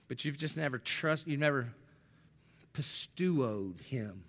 [0.07, 1.69] But you've just never trust you've never
[2.75, 4.25] pisteuoed him,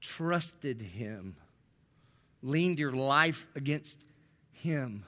[0.00, 1.36] trusted him,
[2.46, 4.04] leaned your life against
[4.52, 5.04] him.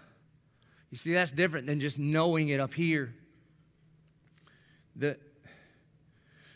[0.91, 3.15] You see, that's different than just knowing it up here.
[4.97, 5.17] The,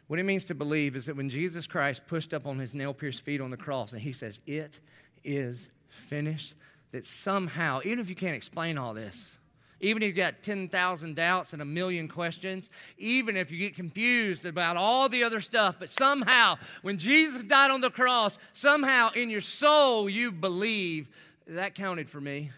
[0.07, 2.93] what it means to believe is that when Jesus Christ pushed up on his nail
[2.93, 4.81] pierced feet on the cross and he says, It
[5.25, 6.55] is finished,
[6.91, 9.39] that somehow, even if you can't explain all this,
[9.83, 14.47] even if you've got 10,000 doubts and a million questions, even if you get confused
[14.47, 19.29] about all the other stuff, but somehow when Jesus died on the cross, somehow in
[19.29, 21.09] your soul you believe
[21.49, 22.51] that counted for me.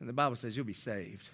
[0.00, 1.30] And the Bible says you'll be saved,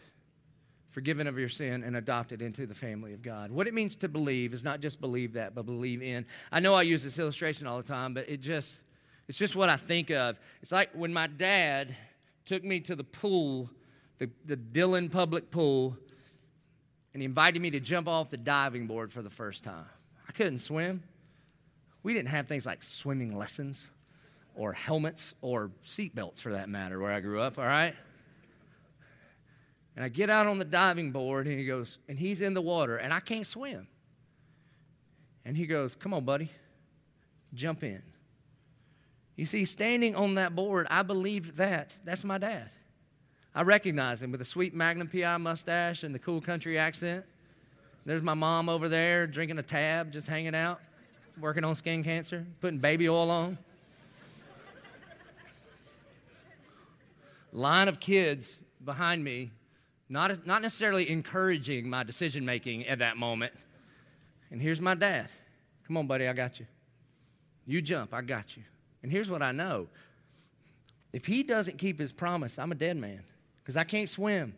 [0.91, 3.51] forgiven of your sin, and adopted into the family of God.
[3.51, 6.27] What it means to believe is not just believe that, but believe in.
[6.53, 8.83] I know I use this illustration all the time, but it just
[9.29, 10.39] it's just what I think of.
[10.63, 11.97] It's like when my dad
[12.45, 13.71] took me to the pool,
[14.19, 15.97] the, the Dillon Public Pool,
[17.15, 19.87] and he invited me to jump off the diving board for the first time.
[20.29, 21.03] I couldn't swim.
[22.03, 23.89] We didn't have things like swimming lessons
[24.55, 27.95] or helmets or seatbelts for that matter where I grew up, all right?
[29.97, 32.63] And I get out on the diving board and he goes, and he's in the
[32.63, 33.89] water and I can't swim.
[35.45, 36.51] And he goes, Come on, buddy,
[37.55, 38.03] jump in.
[39.35, 41.97] You see, standing on that board, I believed that.
[42.05, 42.71] That's my dad.
[43.55, 47.25] I recognize him with the sweet Magnum PI mustache and the cool country accent.
[48.05, 50.81] There's my mom over there drinking a tab, just hanging out,
[51.41, 53.59] working on skin cancer, putting baby oil on.
[57.53, 59.51] Line of kids behind me,
[60.09, 63.53] not, not necessarily encouraging my decision making at that moment.
[64.51, 65.29] And here's my dad.
[65.87, 66.67] Come on, buddy, I got you.
[67.67, 68.63] You jump, I got you.
[69.03, 69.89] And here's what I know
[71.13, 73.23] if he doesn't keep his promise, I'm a dead man
[73.69, 74.55] because I can't swim.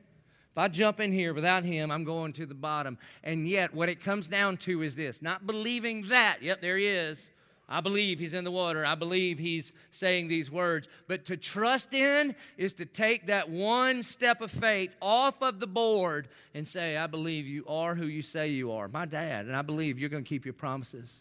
[0.53, 2.97] If I jump in here without him, I'm going to the bottom.
[3.25, 6.87] And yet, what it comes down to is this not believing that, yep, there he
[6.87, 7.29] is.
[7.69, 8.87] I believe he's in the water.
[8.87, 10.87] I believe he's saying these words.
[11.09, 15.67] But to trust in is to take that one step of faith off of the
[15.67, 19.57] board and say, I believe you are who you say you are, my dad, and
[19.57, 21.21] I believe you're going to keep your promises.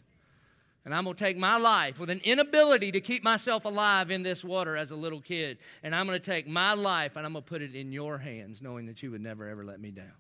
[0.90, 4.24] And I'm going to take my life with an inability to keep myself alive in
[4.24, 5.60] this water as a little kid.
[5.84, 8.18] And I'm going to take my life and I'm going to put it in your
[8.18, 10.12] hands, knowing that you would never, ever let me down.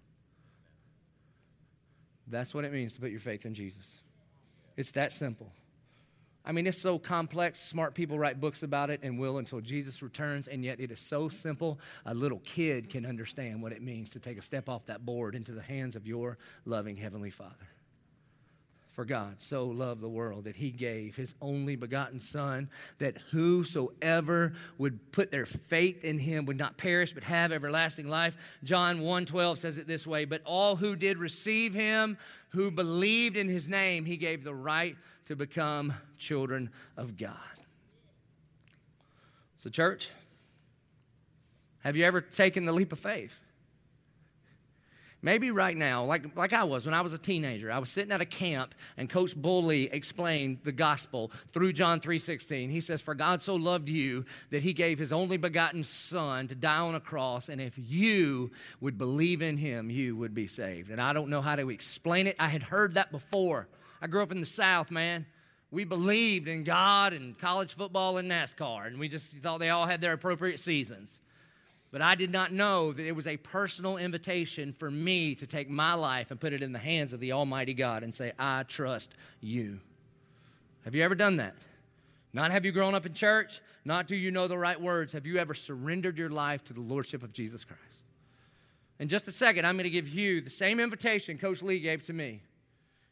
[2.27, 3.97] That's what it means to put your faith in Jesus.
[4.77, 5.51] It's that simple.
[6.45, 7.59] I mean, it's so complex.
[7.59, 10.99] Smart people write books about it and will until Jesus returns, and yet it is
[10.99, 11.79] so simple.
[12.05, 15.33] A little kid can understand what it means to take a step off that board
[15.33, 17.69] into the hands of your loving Heavenly Father.
[18.99, 24.51] For God so loved the world that he gave his only begotten Son, that whosoever
[24.77, 28.35] would put their faith in him would not perish but have everlasting life.
[28.61, 32.17] John 1:12 says it this way, but all who did receive him,
[32.49, 34.97] who believed in his name, he gave the right
[35.27, 37.37] to become children of God.
[39.55, 40.09] So, church,
[41.83, 43.41] have you ever taken the leap of faith?
[45.21, 48.11] Maybe right now, like, like I was when I was a teenager, I was sitting
[48.13, 52.69] at a camp and Coach Bully explained the gospel through John 3.16.
[52.69, 56.55] He says, For God so loved you that he gave his only begotten son to
[56.55, 60.89] die on a cross, and if you would believe in him, you would be saved.
[60.89, 62.37] And I don't know how to explain it.
[62.39, 63.67] I had heard that before.
[64.01, 65.25] I grew up in the South, man.
[65.69, 69.85] We believed in God and college football and NASCAR, and we just thought they all
[69.85, 71.19] had their appropriate seasons.
[71.91, 75.69] But I did not know that it was a personal invitation for me to take
[75.69, 78.63] my life and put it in the hands of the Almighty God and say, I
[78.63, 79.79] trust you.
[80.85, 81.55] Have you ever done that?
[82.31, 85.13] Not have you grown up in church, not do you know the right words.
[85.13, 87.81] Have you ever surrendered your life to the Lordship of Jesus Christ?
[88.99, 92.03] In just a second, I'm going to give you the same invitation Coach Lee gave
[92.03, 92.41] to me.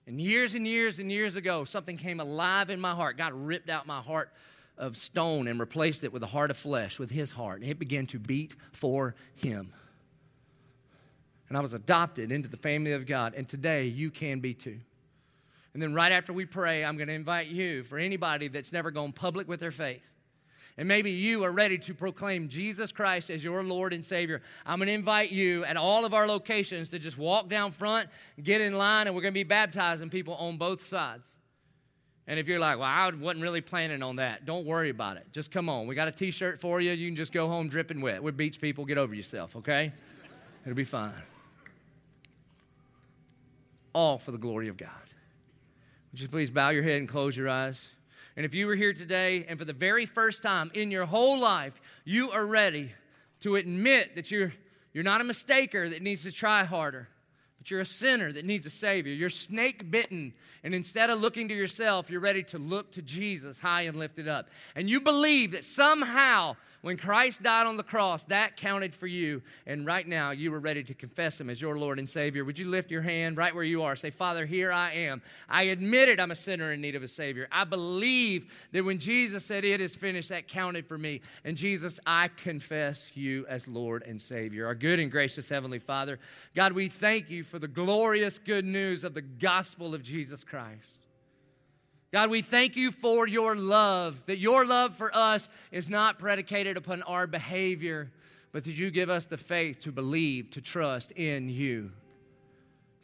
[0.06, 3.18] And years and years and years ago, something came alive in my heart.
[3.18, 4.32] God ripped out my heart
[4.78, 7.62] of stone and replaced it with a heart of flesh, with his heart.
[7.62, 9.74] And it began to beat for him.
[11.50, 13.34] And I was adopted into the family of God.
[13.36, 14.80] And today you can be too.
[15.74, 18.90] And then right after we pray, I'm going to invite you, for anybody that's never
[18.90, 20.16] gone public with their faith,
[20.76, 24.42] and maybe you are ready to proclaim Jesus Christ as your Lord and Savior.
[24.66, 28.10] I'm going to invite you at all of our locations to just walk down front,
[28.42, 31.37] get in line, and we're going to be baptizing people on both sides.
[32.28, 35.26] And if you're like, well, I wasn't really planning on that, don't worry about it.
[35.32, 35.88] Just come on.
[35.88, 36.92] We got a t shirt for you.
[36.92, 38.22] You can just go home dripping wet.
[38.22, 38.86] We're beach people.
[38.86, 39.94] Get over yourself, okay?
[40.66, 41.14] It'll be fine.
[43.94, 44.90] All for the glory of God.
[46.12, 47.88] Would you please bow your head and close your eyes?
[48.36, 51.40] And if you were here today and for the very first time in your whole
[51.40, 52.92] life, you are ready
[53.42, 54.54] to admit that you're,
[54.94, 57.08] you're not a mistaker that needs to try harder,
[57.70, 59.14] you're a sinner that needs a Savior.
[59.14, 63.60] You're snake bitten, and instead of looking to yourself, you're ready to look to Jesus
[63.60, 64.50] high and lifted up.
[64.76, 69.42] And you believe that somehow when Christ died on the cross, that counted for you.
[69.66, 72.46] And right now, you were ready to confess Him as your Lord and Savior.
[72.46, 73.96] Would you lift your hand right where you are?
[73.96, 75.22] Say, Father, here I am.
[75.50, 77.48] I admit it, I'm a sinner in need of a Savior.
[77.52, 81.22] I believe that when Jesus said, It is finished, that counted for me.
[81.44, 84.68] And Jesus, I confess you as Lord and Savior.
[84.68, 86.20] Our good and gracious Heavenly Father,
[86.56, 91.07] God, we thank you for the glorious good news of the gospel of Jesus Christ.
[92.18, 96.76] God, we thank you for your love, that your love for us is not predicated
[96.76, 98.10] upon our behavior,
[98.52, 101.92] but that you give us the faith to believe, to trust in you.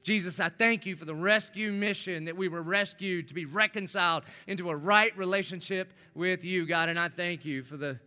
[0.01, 4.23] Jesus, I thank you for the rescue mission that we were rescued to be reconciled
[4.47, 6.89] into a right relationship with you, God.
[6.89, 7.99] And I thank you for the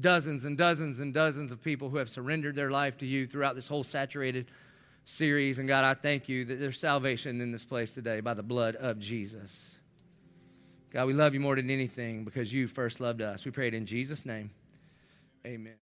[0.00, 3.54] dozens and dozens and dozens of people who have surrendered their life to you throughout
[3.54, 4.46] this whole saturated
[5.06, 5.58] series.
[5.58, 8.76] And God, I thank you that there's salvation in this place today by the blood
[8.76, 9.74] of Jesus.
[10.90, 13.44] God, we love you more than anything because you first loved us.
[13.44, 14.50] We pray it in Jesus' name.
[15.46, 15.76] Amen.